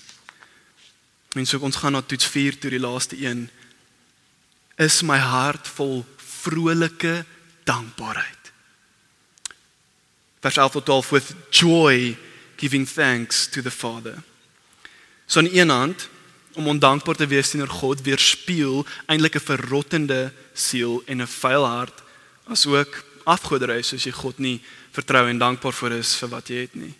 En 1.35 1.47
so 1.47 1.59
ons 1.59 1.77
gaan 1.77 1.93
na 1.93 2.03
toets 2.03 2.27
4 2.27 2.59
toe 2.59 2.71
die 2.71 2.83
laaste 2.83 3.17
een. 3.19 3.49
Is 4.79 5.03
my 5.03 5.19
hart 5.19 5.69
vol 5.69 6.05
vrolike 6.17 7.25
dankbaarheid. 7.65 8.53
Vers 10.43 10.57
11 10.57 10.73
tot 10.73 10.85
12 10.85 11.11
with 11.11 11.35
joy 11.51 12.17
giving 12.57 12.87
thanks 12.87 13.47
to 13.47 13.63
the 13.63 13.71
Father. 13.71 14.23
So 15.27 15.39
aan 15.39 15.49
die 15.49 15.61
een 15.61 15.71
hand 15.71 16.09
om 16.55 16.69
ondankbaar 16.69 17.17
te 17.17 17.27
wees 17.27 17.51
teenoor 17.51 17.69
God 17.69 18.03
weerspieël 18.03 18.87
eintlik 19.07 19.37
'n 19.37 19.49
verrottende 19.51 20.33
siel 20.53 21.03
en 21.07 21.23
'n 21.23 21.27
vuil 21.27 21.67
hart 21.67 22.03
asook 22.49 23.05
afgoderry 23.25 23.83
soos 23.83 24.05
jy 24.05 24.13
God 24.13 24.39
nie 24.39 24.61
vertrou 24.93 25.29
en 25.29 25.39
dankbaar 25.39 25.73
vir 25.73 25.93
is 25.93 26.15
vir 26.17 26.29
wat 26.29 26.49
jy 26.49 26.61
het 26.67 26.75
nie. 26.75 26.95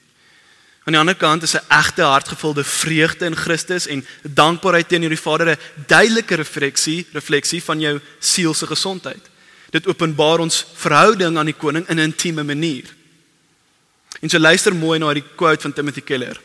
Aan 0.85 0.93
die 0.93 1.01
ander 1.01 1.17
kant 1.17 1.43
is 1.43 1.55
'n 1.55 1.65
egte 1.69 2.03
hartgevulde 2.03 2.65
vreugde 2.65 3.27
in 3.27 3.37
Christus 3.37 3.87
en 3.87 4.07
dankbaarheid 4.23 4.89
teenoor 4.89 5.09
die 5.09 5.27
Vader 5.27 5.49
'n 5.51 5.59
duidelike 5.87 6.35
refleksie 6.35 7.07
refleksie 7.13 7.63
van 7.63 7.81
jou 7.81 8.01
siel 8.19 8.55
se 8.55 8.67
gesondheid. 8.67 9.31
Dit 9.71 9.87
openbaar 9.87 10.39
ons 10.39 10.67
verhouding 10.75 11.39
aan 11.39 11.47
die 11.47 11.57
koning 11.59 11.89
in 11.89 11.97
'n 11.97 12.11
intieme 12.13 12.45
manier. 12.45 12.85
En 14.21 14.29
so 14.29 14.39
luister 14.39 14.75
mooi 14.75 14.99
na 14.99 15.13
die 15.13 15.25
quote 15.37 15.61
van 15.61 15.73
Timothy 15.73 16.01
Keller. 16.01 16.41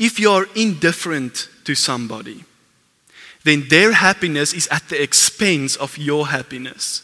If 0.00 0.18
you 0.18 0.30
are 0.32 0.48
indifferent 0.54 1.50
to 1.64 1.74
somebody, 1.74 2.42
then 3.44 3.68
their 3.68 3.92
happiness 3.92 4.54
is 4.54 4.66
at 4.68 4.88
the 4.88 5.00
expense 5.00 5.76
of 5.76 5.98
your 5.98 6.28
happiness. 6.28 7.02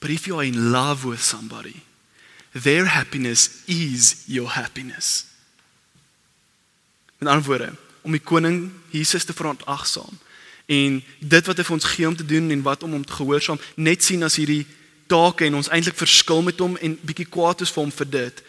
But 0.00 0.08
if 0.08 0.26
you 0.26 0.38
are 0.38 0.44
in 0.44 0.72
love 0.72 1.04
with 1.04 1.20
somebody, 1.20 1.82
their 2.54 2.86
happiness 2.86 3.62
is 3.68 4.24
your 4.26 4.48
happiness. 4.48 5.26
Met 7.18 7.28
ander 7.28 7.44
woorde, 7.44 7.72
om 8.02 8.12
die 8.12 8.20
koning 8.20 8.72
Jesus 8.90 9.24
te 9.24 9.36
verontagsaam 9.36 10.18
en 10.66 11.02
dit 11.20 11.48
wat 11.48 11.58
hy 11.60 11.64
vir 11.68 11.76
ons 11.76 11.90
gee 11.92 12.08
om 12.08 12.16
te 12.16 12.24
doen 12.24 12.48
en 12.48 12.64
wat 12.64 12.82
om 12.82 12.96
hom 12.96 13.04
te 13.04 13.12
gehoorsaam, 13.12 13.60
net 13.76 14.00
sien 14.04 14.24
as 14.24 14.38
hierdie 14.40 14.64
take 15.12 15.44
en 15.44 15.60
ons 15.60 15.68
eintlik 15.68 15.96
verskil 16.00 16.40
met 16.44 16.60
hom 16.64 16.78
en 16.80 16.96
bietjie 17.04 17.28
kwaad 17.28 17.60
is 17.60 17.72
vir 17.72 17.84
hom 17.84 17.92
vir 17.92 18.08
dit. 18.08 18.44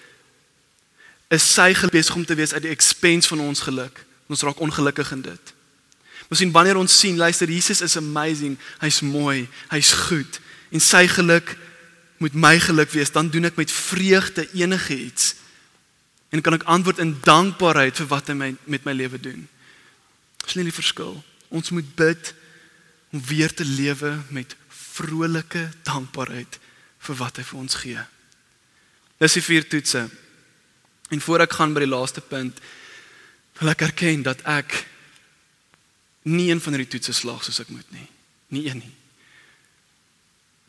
Is 1.33 1.45
sy 1.53 1.73
besig 1.91 2.15
om 2.15 2.25
te 2.25 2.35
wees 2.35 2.53
uit 2.53 2.61
die 2.61 2.73
expense 2.73 3.27
van 3.27 3.39
ons 3.39 3.61
geluk. 3.65 4.05
Ons 4.27 4.41
raak 4.41 4.59
ongelukkig 4.59 5.11
in 5.11 5.21
dit. 5.21 5.53
Ons 6.29 6.39
sien 6.39 6.51
wanneer 6.51 6.77
ons 6.77 6.99
sien, 6.99 7.17
luister, 7.17 7.49
Jesus 7.49 7.81
is 7.81 7.97
amazing. 7.97 8.57
Hy's 8.81 9.01
mooi, 9.01 9.47
hy's 9.69 9.93
goed 10.07 10.41
en 10.75 10.83
sy 10.83 11.05
geluk 11.07 11.55
moet 12.17 12.35
my 12.35 12.55
geluk 12.59 12.91
wees, 12.95 13.11
dan 13.11 13.29
doen 13.31 13.47
ek 13.49 13.59
met 13.59 13.71
vreugde 13.71 14.47
enige 14.55 14.95
iets. 14.95 15.35
En 16.31 16.41
kan 16.43 16.55
ek 16.57 16.67
antwoord 16.71 16.99
in 17.03 17.13
dankbaarheid 17.23 17.99
vir 18.01 18.09
wat 18.11 18.31
hy 18.31 18.35
my, 18.39 18.49
met 18.67 18.87
my 18.87 18.95
lewe 18.95 19.19
doen. 19.21 19.45
Nie 20.55 20.67
die 20.67 20.75
verskil. 20.75 21.17
Ons 21.49 21.71
moet 21.75 21.87
bid 21.97 22.33
om 23.11 23.21
weer 23.27 23.51
te 23.53 23.65
lewe 23.65 24.13
met 24.35 24.55
vrolike 24.69 25.67
dankbaarheid 25.87 26.59
vir 27.07 27.17
wat 27.19 27.39
hy 27.39 27.45
vir 27.47 27.59
ons 27.59 27.79
gee. 27.81 28.03
Dis 29.21 29.37
die 29.39 29.43
vier 29.43 29.67
toetse. 29.67 30.05
En 31.09 31.21
voor 31.21 31.45
ek 31.45 31.53
gaan 31.53 31.73
by 31.73 31.83
die 31.85 31.91
laaste 31.91 32.21
punt, 32.21 32.59
wil 33.59 33.71
ek 33.71 33.85
erken 33.85 34.23
dat 34.25 34.41
ek 34.49 34.85
nie 36.25 36.49
een 36.49 36.61
van 36.61 36.73
hierdie 36.73 36.95
toetse 36.95 37.13
slaag 37.13 37.43
soos 37.45 37.61
ek 37.61 37.69
moet 37.69 37.91
nie. 37.93 38.07
Nie 38.55 38.65
een 38.69 38.81
nie. 38.81 38.93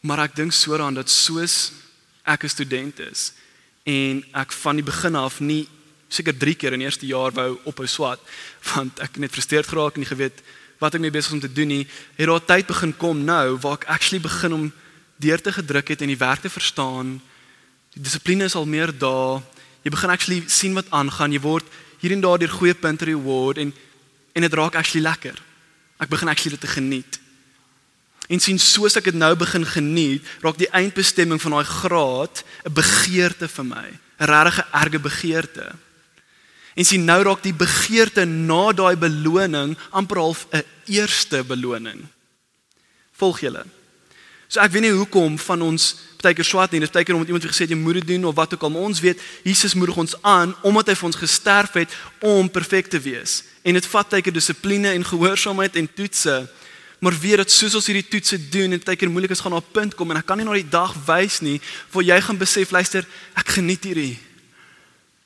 Maar 0.07 0.27
ek 0.27 0.37
dink 0.37 0.53
so 0.53 0.77
daaraan 0.77 0.99
dat 0.99 1.11
soos 1.11 1.72
ek 2.25 2.44
'n 2.44 2.49
student 2.49 3.01
is 3.01 3.33
en 3.85 4.25
ek 4.35 4.53
van 4.53 4.77
die 4.77 4.85
begin 4.85 5.14
af 5.14 5.40
nie 5.40 5.68
seker 6.09 6.37
3 6.37 6.55
keer 6.55 6.72
in 6.72 6.79
die 6.79 6.87
eerste 6.87 7.07
jaar 7.07 7.33
wou 7.33 7.59
ophou 7.64 7.87
swat 7.87 8.20
want 8.75 9.01
ek 9.01 9.16
net 9.16 9.33
frustreerd 9.33 9.66
geraak 9.66 9.94
en 9.94 10.01
nie 10.01 10.14
geweet 10.14 10.42
wat 10.79 10.94
ek 10.94 11.01
mee 11.01 11.11
besig 11.11 11.33
om 11.33 11.40
te 11.40 11.53
doen 11.53 11.68
nie, 11.68 11.87
het 12.16 12.29
daar 12.29 12.44
tyd 12.44 12.66
begin 12.68 12.92
kom 12.96 13.25
nou 13.25 13.57
waar 13.64 13.81
ek 13.81 13.88
actually 13.88 14.20
begin 14.20 14.53
om 14.53 14.72
deur 15.16 15.40
te 15.40 15.53
gedruk 15.53 15.88
het 15.88 16.03
en 16.05 16.12
die 16.12 16.20
werk 16.20 16.42
te 16.44 16.53
verstaan. 16.53 17.16
Die 17.96 18.03
dissipline 18.05 18.44
is 18.44 18.55
al 18.55 18.68
meer 18.68 18.92
daar. 18.92 19.40
Jy 19.87 19.92
begin 19.94 20.11
actually 20.11 20.42
sien 20.51 20.75
wat 20.75 20.88
aangaan. 20.90 21.31
Jy 21.31 21.40
word 21.44 21.66
hier 22.03 22.11
en 22.16 22.25
daar 22.25 22.40
deur 22.42 22.51
goeie 22.51 22.75
punte 22.75 23.07
reward 23.07 23.61
en 23.62 23.70
en 24.37 24.44
dit 24.44 24.57
raak 24.59 24.75
actually 24.77 25.01
lekker. 25.07 25.38
Ek 26.03 26.11
begin 26.11 26.29
actually 26.29 26.59
dit 26.59 26.61
te 26.61 26.68
geniet. 26.68 27.20
En 28.29 28.42
sien 28.42 28.59
soos 28.59 28.99
ek 28.99 29.07
dit 29.09 29.16
nou 29.16 29.31
begin 29.38 29.62
geniet, 29.64 30.27
raak 30.42 30.59
die 30.59 30.68
eindbestemming 30.75 31.40
van 31.40 31.55
daai 31.57 31.70
graad 31.70 32.42
'n 32.66 32.75
begeerte 32.75 33.49
vir 33.49 33.64
my, 33.64 33.88
'n 34.20 34.27
regte 34.27 34.66
erge 34.75 34.99
begeerte. 34.99 35.66
En 36.75 36.85
sien 36.85 37.05
nou 37.05 37.22
raak 37.22 37.42
die 37.42 37.55
begeerte 37.55 38.27
na 38.27 38.72
daai 38.72 38.96
beloning 38.96 39.79
amper 39.90 40.18
half 40.18 40.46
'n 40.53 40.64
eerste 40.87 41.44
beloning. 41.44 42.05
Volg 43.12 43.40
julle? 43.40 43.64
So 44.48 44.62
ek 44.62 44.70
weet 44.76 44.87
nie 44.87 44.94
hoekom 44.94 45.38
van 45.42 45.62
ons 45.66 45.94
partykeer 46.20 46.46
swat 46.46 46.74
nie. 46.74 46.80
Dit 46.80 46.88
is 46.88 46.94
partykeer 46.94 47.16
omdat 47.16 47.30
iemand 47.32 47.46
vir 47.46 47.52
gesê 47.52 47.66
het 47.66 47.74
jy 47.74 47.78
moet 47.80 48.00
dit 48.00 48.12
doen 48.14 48.28
of 48.30 48.37
wat 48.38 48.54
ook 48.54 48.66
al, 48.66 48.70
maar 48.74 48.87
ons 48.88 49.00
weet 49.02 49.22
Jesus 49.46 49.74
moedig 49.74 49.96
ons 49.96 50.14
aan 50.22 50.54
omdat 50.66 50.92
hy 50.92 50.96
vir 51.00 51.09
ons 51.11 51.18
gesterf 51.22 51.78
het 51.78 51.96
om 52.20 52.50
perfek 52.50 52.90
te 52.92 53.00
wees. 53.02 53.42
En 53.66 53.74
dit 53.74 53.88
vat 53.92 54.14
tydjie 54.14 54.35
dissipline 54.35 54.94
en 54.94 55.04
gehoorsaamheid 55.06 55.76
en 55.76 55.90
toetse. 55.98 56.37
Maar 57.02 57.18
weet 57.20 57.42
dat 57.42 57.50
soos 57.52 57.74
ons 57.76 57.90
hierdie 57.90 58.06
toetse 58.09 58.38
doen 58.50 58.72
en 58.72 58.82
tydjie 58.82 59.11
moeilik 59.11 59.35
is 59.35 59.42
gaan 59.42 59.59
op 59.59 59.66
'n 59.66 59.72
punt 59.72 59.94
kom 59.94 60.11
en 60.11 60.16
ek 60.16 60.26
kan 60.26 60.38
nie 60.38 60.46
na 60.46 60.54
die 60.54 60.68
dag 60.68 60.94
wys 61.06 61.40
nie 61.40 61.61
waar 61.90 62.02
jy 62.02 62.20
gaan 62.20 62.38
besef 62.38 62.70
luister, 62.70 63.04
ek 63.35 63.48
geniet 63.48 63.85
hierdie. 63.85 64.18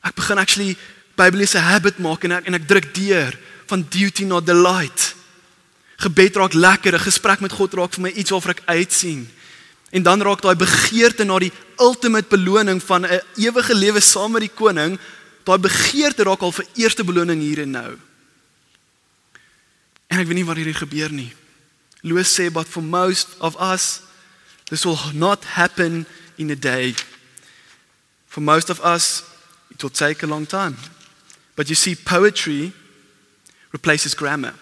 Ek 0.02 0.14
begin 0.14 0.38
actually 0.38 0.76
Bybeliese 1.16 1.58
habit 1.58 1.98
maak 1.98 2.24
en 2.24 2.32
ek 2.32 2.46
en 2.46 2.54
ek 2.54 2.68
druk 2.68 2.94
deur 2.94 3.36
van 3.66 3.86
duty 3.88 4.24
na 4.24 4.40
delight. 4.40 5.14
Gebed 6.00 6.36
raak 6.36 6.54
lekker, 6.56 6.94
'n 6.94 7.06
gesprek 7.08 7.40
met 7.40 7.52
God 7.52 7.74
raak 7.74 7.92
vir 7.92 8.02
my 8.02 8.10
iets 8.10 8.30
waarvoor 8.30 8.50
ek 8.56 8.62
uitsien. 8.64 9.28
En 9.90 10.02
dan 10.02 10.22
raak 10.22 10.40
daai 10.40 10.56
begeerte 10.56 11.24
na 11.24 11.38
die 11.38 11.52
ultimate 11.76 12.28
beloning 12.28 12.82
van 12.82 13.06
'n 13.06 13.20
ewige 13.36 13.74
lewe 13.74 14.00
saam 14.00 14.32
met 14.32 14.40
die 14.40 14.54
koning, 14.54 14.98
daai 15.44 15.58
begeerte 15.58 16.22
raak 16.22 16.40
al 16.40 16.52
vir 16.52 16.66
eerste 16.74 17.04
beloning 17.04 17.40
hier 17.40 17.60
en 17.60 17.70
nou. 17.70 17.98
En 20.06 20.18
ek 20.18 20.26
weet 20.26 20.40
nie 20.40 20.44
wat 20.44 20.56
hierdie 20.56 20.74
gebeur 20.74 21.12
nie. 21.12 21.32
Loos 22.02 22.32
sê 22.32 22.50
but 22.52 22.68
for 22.68 22.82
most 22.82 23.28
of 23.38 23.56
us 23.60 24.00
this 24.70 24.84
will 24.84 24.98
not 25.12 25.44
happen 25.44 26.06
in 26.36 26.50
a 26.50 26.56
day. 26.56 26.94
For 28.26 28.42
most 28.42 28.70
of 28.70 28.80
us 28.80 29.22
it 29.70 29.82
will 29.82 29.90
take 29.90 30.22
a 30.22 30.28
long 30.28 30.46
time. 30.46 30.76
But 31.54 31.68
you 31.68 31.74
see 31.74 31.94
poetry 31.94 32.72
replaces 33.70 34.14
grammar. 34.14 34.54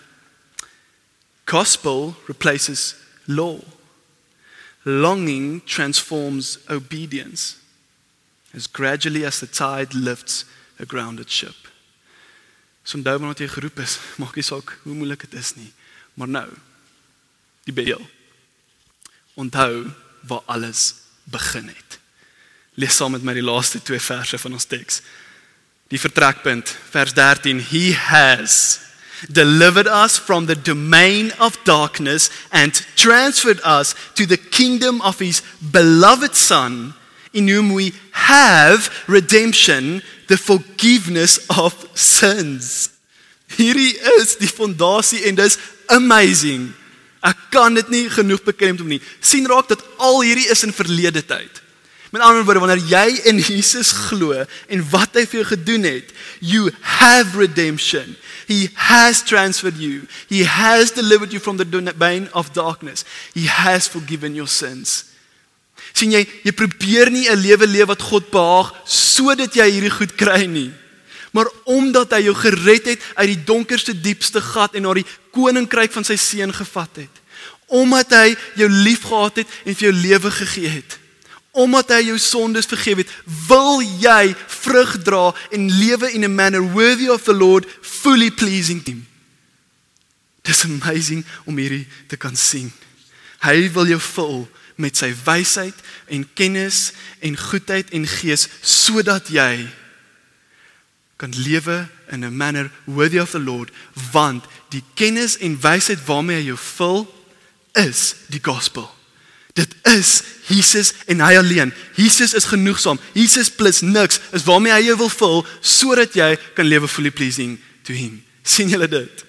Gospel 1.48 2.14
replaces 2.26 2.94
law. 3.26 3.58
Longing 4.84 5.62
transforms 5.64 6.58
obedience 6.68 7.56
as 8.54 8.66
gradually 8.66 9.24
as 9.24 9.40
the 9.40 9.46
tide 9.46 9.94
lifts 9.94 10.44
a 10.78 10.84
grounded 10.84 11.30
ship. 11.30 11.56
So 12.84 12.98
onthou 12.98 13.18
wanneer 13.20 13.44
jy 13.44 13.48
geroep 13.52 13.80
is, 13.80 13.98
maak 14.20 14.36
nie 14.36 14.44
saak 14.44 14.74
hoe 14.84 14.96
moeilik 14.96 15.24
dit 15.26 15.36
is 15.40 15.54
nie, 15.56 15.70
maar 16.16 16.28
nou 16.28 16.48
die 17.68 17.74
beel. 17.76 18.00
Onthou 19.36 19.88
waar 20.28 20.44
alles 20.48 20.94
begin 21.28 21.68
het. 21.68 21.98
Lees 22.76 22.96
saam 22.96 23.16
met 23.16 23.24
my 23.24 23.34
die 23.36 23.44
laaste 23.44 23.80
twee 23.84 24.00
verse 24.00 24.40
van 24.40 24.56
ons 24.56 24.68
teks. 24.68 25.00
Die 25.88 26.00
vertrekpunt, 26.00 26.72
vers 26.92 27.16
13. 27.16 27.60
He 27.72 27.92
has 27.96 28.87
delivered 29.30 29.86
us 29.86 30.18
from 30.18 30.46
the 30.46 30.54
domain 30.54 31.32
of 31.38 31.62
darkness 31.64 32.30
and 32.52 32.72
transferred 32.96 33.60
us 33.64 33.94
to 34.14 34.26
the 34.26 34.36
kingdom 34.36 35.00
of 35.02 35.18
his 35.18 35.42
beloved 35.72 36.34
son 36.34 36.94
in 37.32 37.48
whom 37.48 37.72
we 37.72 37.92
have 38.12 38.90
redemption 39.06 40.02
the 40.28 40.36
forgiveness 40.36 41.38
of 41.48 41.72
sins. 41.94 42.90
Hierdie 43.56 43.96
is 44.18 44.36
die 44.36 44.48
fondasie 44.48 45.24
en 45.28 45.38
dis 45.38 45.56
amazing. 45.88 46.68
Ek 47.24 47.48
kan 47.50 47.74
dit 47.74 47.88
nie 47.90 48.04
genoeg 48.12 48.44
beklemtoon 48.46 48.92
nie. 48.92 49.00
sien 49.20 49.48
raak 49.48 49.70
dat 49.72 49.82
al 49.98 50.20
hierdie 50.22 50.48
is 50.52 50.62
in 50.62 50.74
verlede 50.74 51.24
tyd. 51.24 51.62
Met 52.10 52.22
ander 52.22 52.44
woorde, 52.44 52.60
wanneer 52.60 52.86
jy 52.88 53.20
in 53.28 53.38
Jesus 53.38 53.90
glo 54.08 54.32
en 54.68 54.84
wat 54.90 55.18
hy 55.18 55.26
vir 55.28 55.42
jou 55.42 55.48
gedoen 55.50 55.84
het, 55.84 56.14
you 56.40 56.70
have 56.80 57.36
redemption. 57.36 58.16
He 58.48 58.70
has 58.74 59.20
transferred 59.22 59.76
you. 59.76 60.06
He 60.28 60.44
has 60.44 60.94
delivered 60.96 61.32
you 61.32 61.40
from 61.40 61.56
the 61.60 61.68
domain 61.68 62.32
of 62.32 62.54
darkness. 62.56 63.04
He 63.34 63.44
has 63.46 63.88
forgiven 63.88 64.34
your 64.34 64.48
sins 64.48 65.04
sien 65.96 66.12
jy 66.14 66.24
jy 66.44 66.52
probeer 66.56 67.10
nie 67.10 67.28
'n 67.28 67.40
lewe 67.40 67.66
leef 67.66 67.88
wat 67.88 68.02
God 68.02 68.30
behaag 68.30 68.72
sodat 68.84 69.54
jy 69.54 69.68
hierdie 69.70 69.94
goed 69.94 70.14
kry 70.16 70.46
nie 70.46 70.72
maar 71.32 71.48
omdat 71.64 72.12
hy 72.16 72.22
jou 72.24 72.34
gered 72.34 72.86
het 72.86 73.00
uit 73.14 73.28
die 73.34 73.44
donkerste 73.44 73.92
diepste 73.92 74.40
gat 74.40 74.74
en 74.74 74.82
na 74.82 74.94
die 74.94 75.06
koninkryk 75.32 75.92
van 75.92 76.04
sy 76.04 76.16
seun 76.16 76.52
gevat 76.52 77.04
het 77.04 77.14
omdat 77.66 78.10
hy 78.12 78.36
jou 78.56 78.68
liefgehad 78.68 79.36
het 79.36 79.48
en 79.64 79.74
vir 79.74 79.90
jou 79.90 79.96
lewe 79.96 80.30
gegee 80.30 80.68
het 80.68 80.98
omdat 81.58 81.90
hy 81.96 82.00
jou 82.12 82.18
sondes 82.22 82.70
vergewe 82.70 83.02
het 83.02 83.12
wil 83.50 83.82
jy 83.82 84.30
vrug 84.62 84.96
dra 85.02 85.34
en 85.50 85.68
lewe 85.80 86.12
in 86.14 86.24
a 86.24 86.30
manner 86.30 86.62
worthy 86.62 87.10
of 87.10 87.26
the 87.26 87.34
lord 87.34 87.66
fully 87.82 88.30
pleasing 88.30 88.84
him 88.86 89.08
Dis 90.48 90.64
amazing 90.64 91.26
om 91.44 91.58
hierdie 91.60 91.86
te 92.08 92.16
kan 92.16 92.36
sien. 92.36 92.70
Hy 93.44 93.68
wil 93.74 93.90
jou 93.92 94.00
vul 94.00 94.38
met 94.80 94.96
sy 94.96 95.10
wysheid 95.26 95.76
en 96.14 96.24
kennis 96.38 96.92
en 97.24 97.36
goedheid 97.36 97.90
en 97.94 98.06
gees 98.08 98.46
sodat 98.62 99.28
jy 99.34 99.66
kan 101.18 101.34
lewe 101.34 101.88
in 102.14 102.24
'n 102.24 102.36
manner 102.36 102.70
worthy 102.84 103.18
of 103.18 103.30
the 103.30 103.42
Lord 103.42 103.70
want 104.12 104.44
die 104.70 104.84
kennis 104.94 105.36
en 105.36 105.60
wysheid 105.60 106.06
waarmee 106.06 106.36
hy 106.36 106.46
jou 106.46 106.56
vul 106.56 107.00
is 107.74 108.14
die 108.28 108.42
gospel. 108.42 108.97
Dit 109.58 109.74
is 109.90 110.22
Jesus 110.48 110.92
en 111.10 111.20
hy 111.24 111.34
alleen. 111.38 111.72
Jesus 111.98 112.34
is 112.38 112.46
genoegsaam. 112.48 113.00
Jesus 113.16 113.50
plus 113.50 113.82
niks 113.82 114.20
is 114.36 114.46
waarmee 114.46 114.72
hy 114.72 114.84
jou 114.86 114.98
wil 115.02 115.12
vul 115.12 115.40
sodat 115.60 116.14
jy 116.16 116.30
kan 116.56 116.68
lewe 116.68 116.88
fully 116.88 117.10
pleasing 117.10 117.56
to 117.82 117.96
him. 117.96 118.20
sien 118.48 118.70
julle 118.72 118.88
dit? 118.88 119.24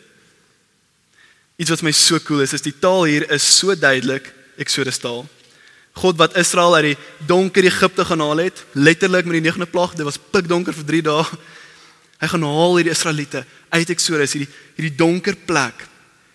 Iets 1.59 1.73
wat 1.73 1.83
my 1.83 1.91
so 1.95 2.19
cool 2.23 2.45
is, 2.45 2.55
is 2.55 2.63
die 2.63 2.75
taal 2.75 3.03
hier 3.09 3.25
is 3.35 3.43
so 3.43 3.75
duidelik 3.75 4.29
Exodus 4.59 5.01
taal. 5.01 5.25
God 5.99 6.19
wat 6.21 6.37
Israel 6.39 6.77
uit 6.77 6.91
die 6.93 7.27
donker 7.27 7.65
Egipte 7.67 8.05
gaan 8.07 8.23
haal 8.23 8.45
het, 8.45 8.61
letterlik 8.79 9.27
met 9.27 9.39
die 9.39 9.47
negende 9.49 9.67
plaag, 9.67 9.97
dit 9.97 10.07
was 10.07 10.19
pikdonker 10.31 10.75
vir 10.77 10.87
3 10.93 11.01
dae. 11.09 11.25
Hy 12.19 12.29
gaan 12.31 12.45
haal 12.47 12.77
hierdie 12.77 12.93
Israeliete 12.93 13.43
uit 13.75 13.91
Exodus, 13.91 14.35
hierdie 14.37 14.51
hierdie 14.77 14.95
donker 14.95 15.35
plek. 15.49 15.83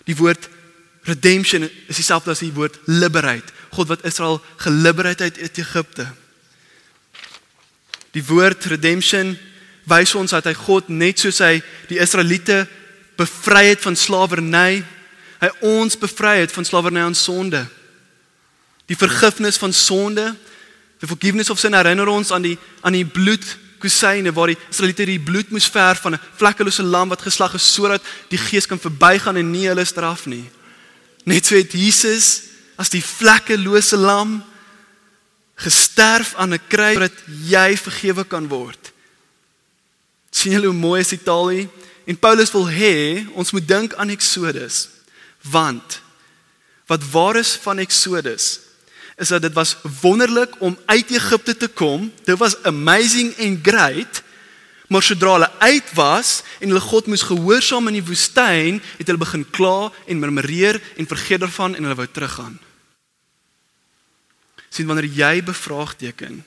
Die 0.05 0.17
woord 0.19 0.51
redemption 1.09 1.65
is 1.65 2.01
dieselfde 2.01 2.33
as 2.33 2.45
die 2.45 2.53
woord 2.53 2.77
liberate. 2.89 3.53
God 3.75 3.91
wat 3.91 4.05
Israel 4.07 4.41
geliberate 4.63 5.23
uit 5.23 5.59
Egipte. 5.59 6.07
Die 8.15 8.25
woord 8.25 8.65
redemption 8.71 9.35
wys 9.91 10.15
ons 10.15 10.33
dat 10.33 10.47
hy 10.49 10.55
God 10.57 10.89
net 10.89 11.21
soos 11.21 11.43
hy 11.45 11.59
die 11.91 12.01
Israeliete 12.01 12.65
bevry 13.19 13.67
het 13.73 13.83
van 13.85 13.97
slawerny, 13.99 14.85
hy 15.43 15.51
ons 15.67 15.99
bevry 15.99 16.39
het 16.41 16.55
van 16.55 16.67
slawerny 16.67 17.03
aan 17.05 17.19
sonde. 17.19 17.65
Die 18.89 18.99
vergifnis 18.99 19.59
van 19.61 19.73
sonde, 19.73 20.33
the 21.01 21.09
forgiveness 21.11 21.51
of 21.51 21.61
sin 21.61 21.75
herinner 21.77 22.09
ons 22.09 22.33
aan 22.33 22.45
die 22.45 22.57
aan 22.81 22.97
die 22.97 23.05
bloed 23.05 23.45
kusyne 23.83 24.33
waar 24.33 24.53
die 24.53 24.59
Israeliete 24.71 25.05
die 25.09 25.21
bloed 25.21 25.51
moes 25.53 25.67
verf 25.69 26.01
van 26.01 26.15
'n 26.15 26.23
vlekkelose 26.39 26.83
lam 26.83 27.09
wat 27.09 27.27
geslag 27.27 27.55
is 27.55 27.67
sodat 27.75 28.03
die 28.31 28.39
gees 28.39 28.67
kan 28.67 28.81
verbygaan 28.81 29.37
en 29.37 29.51
nie 29.51 29.69
hulle 29.69 29.85
straf 29.85 30.27
nie. 30.27 30.45
Net 31.25 31.47
so 31.47 31.57
het 31.57 31.73
Jesus 31.73 32.54
as 32.77 32.91
die 32.91 33.03
vlekkelose 33.05 33.97
lam 33.97 34.43
gesterf 35.55 36.35
aan 36.35 36.55
'n 36.55 36.67
kruis 36.69 36.95
sodat 36.95 37.19
jy 37.47 37.77
vergewe 37.77 38.25
kan 38.25 38.49
word. 38.49 38.93
sien 40.31 40.53
julle 40.53 40.67
hoe 40.67 40.75
mooi 40.75 41.01
is 41.01 41.09
die 41.09 41.23
taal 41.23 41.49
hier? 41.49 41.69
En 42.07 42.19
Paulus 42.19 42.51
wil 42.53 42.69
hê 42.69 43.25
ons 43.33 43.51
moet 43.51 43.69
dink 43.69 43.95
aan 43.95 44.11
Eksodus. 44.11 44.89
Want 45.41 46.03
wat 46.87 47.11
waar 47.11 47.37
is 47.37 47.55
van 47.63 47.79
Eksodus 47.79 48.61
is 49.17 49.29
dat 49.29 49.43
dit 49.43 49.53
was 49.53 49.77
wonderlik 50.01 50.57
om 50.59 50.79
uit 50.87 51.11
Egipte 51.11 51.57
te 51.57 51.69
kom. 51.69 52.13
Dit 52.25 52.39
was 52.39 52.63
amazing 52.63 53.39
and 53.39 53.59
great. 53.63 54.23
Maar 54.89 55.03
sodra 55.03 55.33
hulle 55.33 55.51
uit 55.59 55.95
was 55.95 56.43
en 56.59 56.69
hulle 56.69 56.81
God 56.81 57.07
moes 57.07 57.23
gehoorsaam 57.23 57.89
in 57.89 58.01
die 58.01 58.05
woestyn, 58.05 58.83
het 58.99 59.07
hulle 59.07 59.23
begin 59.23 59.47
kla 59.51 59.93
en 60.07 60.19
murmureer 60.19 60.81
en 60.97 61.09
vergeet 61.09 61.41
daarvan 61.41 61.75
en 61.75 61.87
hulle 61.87 61.99
wou 62.03 62.09
teruggaan. 62.11 62.59
Sien 64.75 64.89
wanneer 64.91 65.07
jy 65.07 65.39
bevraagteken 65.47 66.43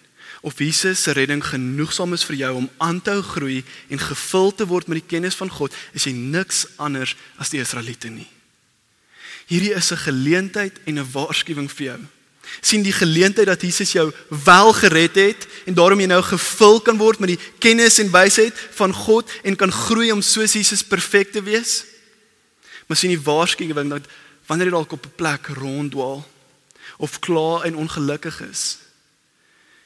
of 0.45 0.59
Jesus 0.59 1.01
se 1.03 1.15
redding 1.15 1.41
genoegsaam 1.43 2.13
is 2.13 2.25
vir 2.27 2.35
jou 2.43 2.51
om 2.59 2.67
aan 2.83 2.99
te 3.01 3.15
hou 3.15 3.23
groei 3.25 3.63
en 3.89 3.99
gevul 3.99 4.51
te 4.53 4.67
word 4.69 4.87
met 4.91 4.99
die 4.99 5.09
kennis 5.15 5.35
van 5.39 5.49
God, 5.49 5.73
is 5.97 6.05
jy 6.05 6.13
niks 6.13 6.65
anders 6.77 7.15
as 7.41 7.49
die 7.49 7.63
Israeliete 7.63 8.11
nie. 8.11 8.27
Hierdie 9.47 9.73
is 9.73 9.91
'n 9.91 10.03
geleentheid 10.03 10.75
en 10.85 10.99
'n 10.99 11.11
waarskuwing 11.11 11.71
vir 11.71 11.85
jou 11.85 11.99
sien 12.61 12.83
die 12.83 12.95
geleentheid 12.95 13.47
dat 13.47 13.61
Jesus 13.61 13.91
jou 13.91 14.11
wel 14.45 14.73
gered 14.73 15.15
het 15.15 15.47
en 15.65 15.75
daarom 15.77 15.99
jy 15.99 16.07
nou 16.09 16.21
gevul 16.23 16.79
kan 16.81 16.97
word 16.97 17.19
met 17.19 17.35
die 17.35 17.41
kennis 17.63 17.99
en 18.01 18.11
wysheid 18.13 18.55
van 18.77 18.93
God 18.93 19.31
en 19.43 19.55
kan 19.59 19.71
groei 19.71 20.11
om 20.11 20.21
soos 20.21 20.55
Jesus 20.57 20.83
perfek 20.83 21.31
te 21.31 21.43
wees. 21.43 21.83
Maar 22.87 22.97
sien 22.97 23.13
die 23.13 23.21
waarskuwing 23.21 23.91
dat 23.91 24.07
wanneer 24.47 24.71
jy 24.71 24.77
dalk 24.77 24.91
op 24.91 25.05
'n 25.05 25.15
plek 25.15 25.47
ronddwaal 25.59 26.25
of 26.97 27.19
kla 27.19 27.63
en 27.67 27.76
ongelukkig 27.76 28.41
is, 28.47 28.80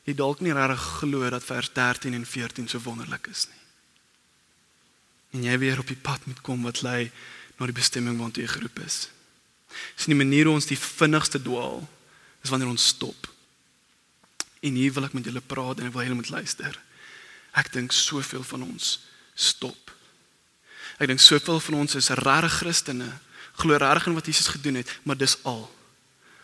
jy 0.03 0.13
dalk 0.17 0.41
nie 0.41 0.53
regtig 0.53 0.83
glo 1.01 1.29
dat 1.29 1.45
vers 1.45 1.69
13 1.73 2.13
en 2.17 2.25
14 2.25 2.67
so 2.67 2.81
wonderlik 2.85 3.27
is 3.31 3.47
nie. 3.49 3.61
En 5.31 5.43
jy 5.47 5.57
weer 5.61 5.79
op 5.79 5.87
die 5.87 5.99
pad 5.99 6.25
moet 6.27 6.41
kom 6.41 6.63
wat 6.67 6.81
lei 6.81 7.11
na 7.57 7.67
die 7.69 7.77
bestemming 7.77 8.17
waartoe 8.19 8.43
jy 8.43 8.51
geroep 8.51 8.81
is. 8.83 9.07
Dis 9.95 10.09
nie 10.11 10.17
manier 10.17 10.49
hoe 10.49 10.57
ons 10.57 10.67
die 10.67 10.79
vinnigste 10.79 11.39
dwaal 11.41 11.79
is 12.43 12.51
wanneer 12.51 12.71
ons 12.71 12.87
stop. 12.91 13.29
En 14.61 14.77
hier 14.77 14.93
wil 14.93 15.07
ek 15.07 15.15
met 15.17 15.29
julle 15.29 15.43
praat 15.45 15.79
en 15.79 15.87
ek 15.87 15.95
wil 15.95 16.05
julle 16.05 16.19
moet 16.19 16.33
luister. 16.33 16.75
Ek 17.57 17.71
dink 17.73 17.93
soveel 17.95 18.43
van 18.47 18.65
ons 18.67 18.97
stop. 19.35 19.93
Ek 21.01 21.09
dink 21.09 21.21
soveel 21.23 21.61
van 21.63 21.79
ons 21.81 21.95
is 21.97 22.11
regte 22.19 22.49
Christene, 22.59 23.09
glo 23.61 23.77
reg 23.77 24.07
in 24.07 24.17
wat 24.17 24.27
Jesus 24.29 24.51
gedoen 24.53 24.81
het, 24.81 24.91
maar 25.03 25.17
dis 25.17 25.37
al. 25.47 25.63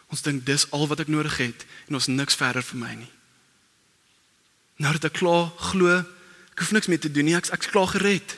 Ons 0.07 0.23
dink 0.23 0.45
dis 0.47 0.65
al 0.71 0.87
wat 0.87 1.03
ek 1.03 1.11
nodig 1.11 1.37
het 1.41 1.65
en 1.87 1.99
ons 1.99 2.07
niks 2.07 2.37
verder 2.39 2.63
vir 2.63 2.79
my 2.79 2.93
nie. 2.95 3.11
Nou 4.77 4.93
dat 4.95 5.09
ek 5.09 5.17
klaar 5.19 5.49
glo, 5.71 5.99
ek 6.53 6.61
hoef 6.61 6.71
niks 6.75 6.87
meer 6.87 7.01
te 7.01 7.11
doen 7.11 7.27
nie, 7.27 7.35
ek 7.35 7.49
ek's 7.55 7.71
klaar 7.73 7.89
gered. 7.91 8.37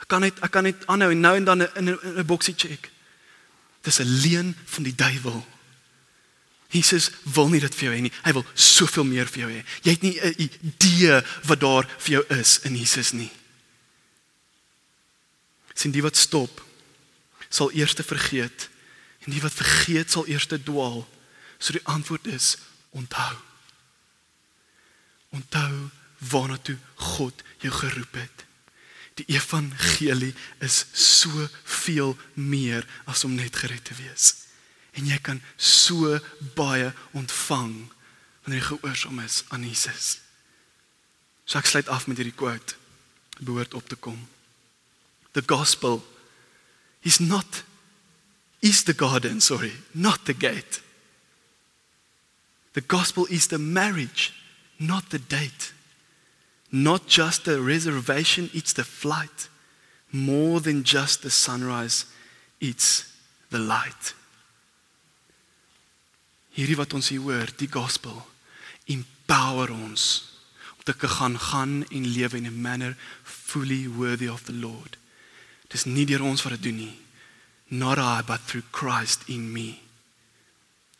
Ek 0.00 0.08
kan 0.12 0.24
net 0.24 0.38
ek 0.44 0.52
kan 0.54 0.64
net 0.68 0.86
aanhou 0.92 1.10
en 1.12 1.20
nou 1.20 1.34
en 1.36 1.44
dan 1.44 1.66
in 1.66 1.90
'n 1.90 2.26
boksie 2.26 2.54
check. 2.54 2.90
Dis 3.82 4.00
'n 4.00 4.20
leuen 4.22 4.56
van 4.64 4.82
die 4.82 4.94
duiwel. 4.94 5.46
Jesus 6.68 7.10
wil 7.22 7.48
nie 7.48 7.60
dit 7.60 7.74
vir 7.74 7.84
jou 7.84 7.94
hê 7.94 8.00
nie. 8.00 8.12
Hy 8.24 8.32
wil 8.32 8.44
soveel 8.54 9.04
meer 9.04 9.26
vir 9.26 9.40
jou 9.40 9.50
hê. 9.50 9.64
Jy 9.82 9.90
het 9.90 10.02
nie 10.02 10.20
'n 10.20 10.50
idee 10.62 11.22
wat 11.44 11.60
daar 11.60 11.86
vir 11.98 12.12
jou 12.12 12.24
is 12.28 12.60
in 12.64 12.76
Jesus 12.76 13.12
nie. 13.12 13.30
Sien 15.74 15.92
die 15.92 16.02
wat 16.02 16.16
stop 16.16 16.64
sal 17.48 17.70
eers 17.72 17.94
vergeet 17.94 18.68
en 19.26 19.34
die 19.34 19.42
wat 19.42 19.58
vergeet 19.58 20.14
sal 20.14 20.26
eers 20.30 20.46
dwaal. 20.46 21.02
So 21.58 21.74
die 21.74 21.84
antwoord 21.90 22.26
is 22.30 22.54
onthou. 22.94 23.34
Onthou 25.34 25.90
waarna 26.30 26.56
toe 26.62 26.78
God 26.94 27.42
jou 27.58 27.72
geroep 27.74 28.14
het. 28.14 28.44
Die 29.18 29.26
evangelie 29.32 30.34
is 30.62 30.84
so 30.92 31.48
veel 31.64 32.16
meer 32.34 32.86
as 33.04 33.24
om 33.24 33.34
net 33.34 33.56
gered 33.56 33.84
te 33.84 33.96
wees. 33.98 34.46
En 34.96 35.08
jy 35.08 35.18
kan 35.24 35.42
so 35.56 36.18
baie 36.54 36.92
ontvang 37.16 37.74
wanneer 38.44 38.62
jy 38.62 38.68
gehoorsaam 38.68 39.20
is 39.24 39.42
aan 39.48 39.66
Jesus. 39.66 40.20
So 41.44 41.58
ek 41.58 41.68
sluit 41.68 41.88
af 41.92 42.06
met 42.06 42.20
hierdie 42.20 42.36
quote 42.36 42.76
behoort 43.40 43.74
op 43.74 43.88
te 43.88 43.96
kom. 43.96 44.20
The 45.32 45.42
gospel 45.46 46.00
is 47.04 47.18
not 47.18 47.64
is 48.66 48.84
the 48.84 48.92
garden, 48.94 49.40
sorry, 49.40 49.72
not 49.94 50.24
the 50.24 50.34
gate. 50.34 50.80
The 52.72 52.80
gospel 52.80 53.26
is 53.30 53.46
the 53.46 53.58
marriage, 53.58 54.34
not 54.78 55.10
the 55.10 55.18
date. 55.18 55.72
Not 56.72 57.06
just 57.06 57.44
the 57.44 57.60
reservation, 57.60 58.50
it's 58.52 58.72
the 58.72 58.84
flight. 58.84 59.48
More 60.10 60.60
than 60.60 60.82
just 60.82 61.22
the 61.22 61.30
sunrise, 61.30 62.06
it's 62.60 63.12
the 63.50 63.58
light. 63.58 64.14
Hierdie 66.56 66.76
wat 66.76 66.94
ons 66.96 67.10
hier 67.12 67.20
hoor, 67.20 67.48
die 67.60 67.70
gospel 67.70 68.16
empower 68.88 69.70
ons 69.70 70.04
om 70.76 70.84
te 70.88 70.94
kan 70.96 71.36
gaan 71.38 71.82
en 71.90 72.06
lewe 72.06 72.38
in 72.38 72.46
a 72.46 72.50
manner 72.50 72.96
fully 73.22 73.86
worthy 73.88 74.28
of 74.28 74.46
the 74.48 74.54
Lord. 74.54 74.96
Dis 75.68 75.84
nie 75.84 76.06
deur 76.08 76.24
ons 76.24 76.42
wat 76.42 76.56
dit 76.56 76.70
doen 76.70 76.80
nie. 76.86 76.94
Not 77.68 77.98
I 77.98 78.22
but 78.26 78.40
through 78.46 78.64
Christ 78.70 79.26
in 79.26 79.52
me. 79.52 79.78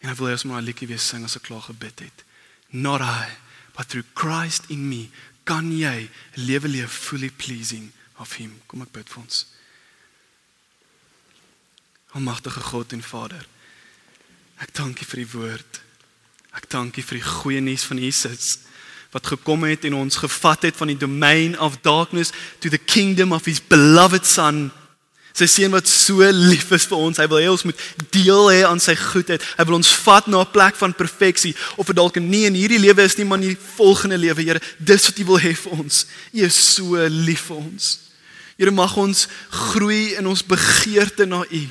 En 0.03 0.11
ek 0.11 0.19
wil 0.19 0.29
hê 0.29 0.37
ons 0.37 0.45
moet 0.45 0.61
'n 0.61 0.67
liedjie 0.67 0.89
weer 0.89 1.03
sing 1.03 1.25
as 1.25 1.37
ek 1.37 1.49
klaar 1.49 1.63
gebid 1.63 2.01
het. 2.01 2.25
Not 2.71 3.01
I 3.01 3.37
but 3.77 3.89
through 3.89 4.07
Christ 4.15 4.65
in 4.69 4.89
me 4.89 5.11
kan 5.45 5.71
jy 5.71 6.11
lewe 6.35 6.69
leef 6.69 6.91
fully 6.91 7.31
pleasing 7.31 7.93
of 8.19 8.33
him. 8.33 8.61
Kom 8.67 8.83
ek 8.83 8.93
bid 8.93 9.09
vir 9.09 9.23
ons. 9.23 9.47
Almagtige 12.17 12.61
God 12.61 12.93
en 12.93 13.03
Vader. 13.03 13.47
Ek 14.59 14.73
dank 14.75 15.01
U 15.01 15.05
vir 15.05 15.21
die 15.23 15.33
woord. 15.33 15.81
Ek 16.57 16.69
dank 16.73 16.97
U 16.97 17.03
vir 17.03 17.19
die 17.19 17.29
goeie 17.29 17.61
nuus 17.61 17.85
van 17.85 17.99
Jesus 17.99 18.59
wat 19.15 19.27
gekom 19.33 19.63
het 19.65 19.85
en 19.89 19.95
ons 19.95 20.19
gevat 20.21 20.67
het 20.67 20.77
van 20.77 20.91
die 20.91 20.99
domain 20.99 21.55
of 21.63 21.79
darkness 21.81 22.33
to 22.61 22.69
the 22.69 22.81
kingdom 22.81 23.33
of 23.33 23.47
his 23.49 23.63
beloved 23.63 24.27
son. 24.27 24.71
Sy 25.37 25.45
seun 25.53 25.75
wat 25.77 25.85
so 25.85 26.25
lief 26.33 26.71
is 26.73 26.87
vir 26.89 26.97
ons. 26.97 27.19
Hy 27.21 27.27
wil 27.29 27.43
hê 27.43 27.49
ons 27.53 27.67
moet 27.69 27.81
deel 28.15 28.47
hê 28.55 28.63
aan 28.65 28.81
sy 28.81 28.95
goedheid. 28.97 29.43
Hy 29.59 29.67
wil 29.69 29.77
ons 29.77 29.93
vat 30.07 30.29
na 30.33 30.41
'n 30.41 30.53
plek 30.53 30.77
van 30.81 30.97
perfeksie 30.97 31.55
of 31.77 31.87
dit 31.87 31.97
dalk 31.97 32.17
nie 32.17 32.47
in 32.47 32.55
hierdie 32.57 32.81
lewe 32.81 33.03
is 33.05 33.17
nie, 33.19 33.25
maar 33.25 33.39
in 33.43 33.53
die 33.53 33.59
volgende 33.77 34.17
lewe, 34.17 34.43
Here. 34.43 34.61
Dis 34.79 35.05
wat 35.07 35.19
U 35.19 35.25
wil 35.25 35.41
hê 35.41 35.55
vir 35.55 35.73
ons. 35.73 36.07
U 36.33 36.41
is 36.41 36.75
so 36.75 36.97
lief 37.09 37.53
vir 37.53 37.57
ons. 37.57 37.99
Here 38.57 38.71
mag 38.71 38.97
ons 38.97 39.29
groei 39.51 40.17
in 40.17 40.27
ons 40.27 40.43
begeerte 40.43 41.27
na 41.27 41.45
U. 41.45 41.69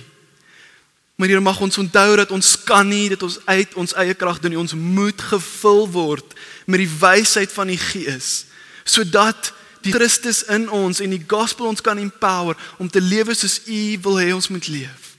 Maar 1.18 1.28
Here 1.28 1.42
mag 1.42 1.60
ons 1.60 1.78
onthou 1.78 2.16
dat 2.16 2.32
ons 2.32 2.64
kan 2.64 2.88
nie 2.88 3.10
dit 3.10 3.24
ons 3.24 3.40
uit 3.46 3.74
ons 3.74 3.94
eie 3.96 4.14
krag 4.14 4.40
doen 4.40 4.52
nie. 4.52 4.60
Ons 4.60 4.74
moet 4.74 5.22
gevul 5.22 5.90
word 5.90 6.34
met 6.68 6.78
die 6.78 6.92
wysheid 7.00 7.52
van 7.52 7.68
die 7.68 7.82
Gees 7.82 8.46
sodat 8.86 9.54
die 9.86 9.94
Christus 9.94 10.44
in 10.52 10.68
ons 10.74 11.00
en 11.04 11.14
die 11.14 11.24
gospel 11.28 11.70
ons 11.70 11.84
kan 11.86 12.00
empower 12.02 12.58
om 12.82 12.90
te 12.90 13.02
lewe 13.02 13.36
soos 13.38 13.62
U 13.66 13.82
wil 14.08 14.20
hê 14.22 14.32
ons 14.34 14.50
moet 14.50 14.68
leef. 14.68 15.16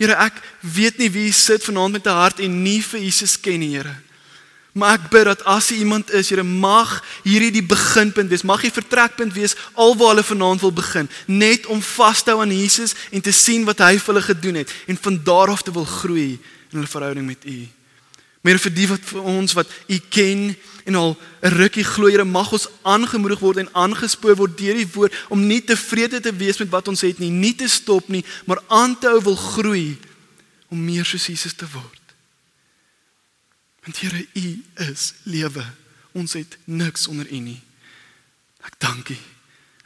Here, 0.00 0.16
ek 0.16 0.38
weet 0.64 1.00
nie 1.00 1.10
wie 1.12 1.28
sit 1.36 1.64
vanaand 1.66 1.98
met 1.98 2.06
'n 2.06 2.16
hart 2.16 2.40
en 2.40 2.62
nie 2.62 2.80
vir 2.82 3.00
Jesus 3.00 3.36
ken 3.40 3.60
nie, 3.60 3.76
Here. 3.76 3.94
Maar 4.72 4.94
ek 4.94 5.10
bid 5.10 5.24
dat 5.24 5.44
as 5.44 5.70
iemand 5.70 6.10
is, 6.10 6.30
Here, 6.30 6.42
mag 6.42 7.02
hierdie 7.22 7.50
die 7.50 7.66
beginpunt 7.66 8.30
wees, 8.30 8.42
mag 8.42 8.62
die 8.62 8.70
vertrekpunt 8.70 9.34
wees 9.34 9.56
alwaar 9.74 10.14
hulle 10.14 10.24
vanaand 10.24 10.60
wil 10.60 10.72
begin, 10.72 11.08
net 11.26 11.66
om 11.66 11.82
vas 11.82 12.22
te 12.22 12.30
hou 12.30 12.40
aan 12.40 12.54
Jesus 12.54 12.94
en 13.10 13.20
te 13.20 13.32
sien 13.32 13.64
wat 13.64 13.78
hy 13.78 13.98
vir 13.98 14.14
hulle 14.14 14.24
gedoen 14.24 14.54
het 14.54 14.72
en 14.86 14.96
van 14.96 15.20
daar 15.24 15.50
af 15.50 15.62
te 15.62 15.72
wil 15.72 15.84
groei 15.84 16.38
in 16.70 16.78
hulle 16.78 16.86
verhouding 16.86 17.26
met 17.26 17.44
U. 17.44 17.79
Maar 18.40 18.58
vir 18.58 18.72
die 18.72 18.88
wat 18.88 19.04
vir 19.04 19.26
ons 19.28 19.52
wat 19.52 19.72
U 19.88 19.98
ken 20.08 20.56
en 20.88 20.94
al 20.94 21.16
'n 21.42 21.54
rukkie 21.60 21.84
glo 21.84 22.08
Here 22.08 22.24
mag 22.24 22.52
ons 22.52 22.68
aangemoedig 22.82 23.38
word 23.38 23.56
en 23.56 23.74
aangespoor 23.74 24.36
word 24.36 24.58
deur 24.58 24.74
die 24.74 24.92
woord 24.92 25.14
om 25.28 25.46
nie 25.46 25.64
tevrede 25.64 26.20
te 26.20 26.32
wees 26.32 26.58
met 26.58 26.68
wat 26.68 26.88
ons 26.88 27.00
het 27.00 27.18
nie, 27.18 27.30
nie 27.30 27.54
te 27.54 27.68
stop 27.68 28.08
nie, 28.08 28.24
maar 28.46 28.62
aan 28.68 28.98
te 28.98 29.06
hou 29.06 29.22
wil 29.22 29.36
groei 29.36 29.98
om 30.68 30.84
meer 30.84 31.04
soos 31.04 31.26
Jesus 31.26 31.52
te 31.52 31.66
word. 31.68 32.00
Want 33.82 33.98
Here, 33.98 34.26
U 34.34 34.64
is 34.76 35.14
lewe. 35.22 35.64
Ons 36.12 36.32
het 36.32 36.58
niks 36.64 37.06
onder 37.06 37.26
U 37.30 37.38
nie. 37.38 37.60
Ek 38.60 38.78
dank 38.78 39.08
U. 39.08 39.16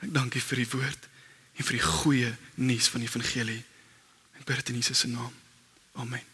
Ek 0.00 0.12
dank 0.14 0.34
U 0.34 0.40
vir 0.40 0.56
die 0.56 0.70
woord 0.70 1.08
en 1.54 1.64
vir 1.64 1.78
die 1.78 1.86
goeie 1.86 2.36
nuus 2.54 2.90
van 2.90 3.00
die 3.00 3.08
evangelie. 3.08 3.62
Ek 4.38 4.44
bid 4.44 4.56
dit 4.56 4.74
in 4.74 4.82
Jesus 4.82 4.98
se 4.98 5.08
naam. 5.08 5.32
Amen. 5.94 6.33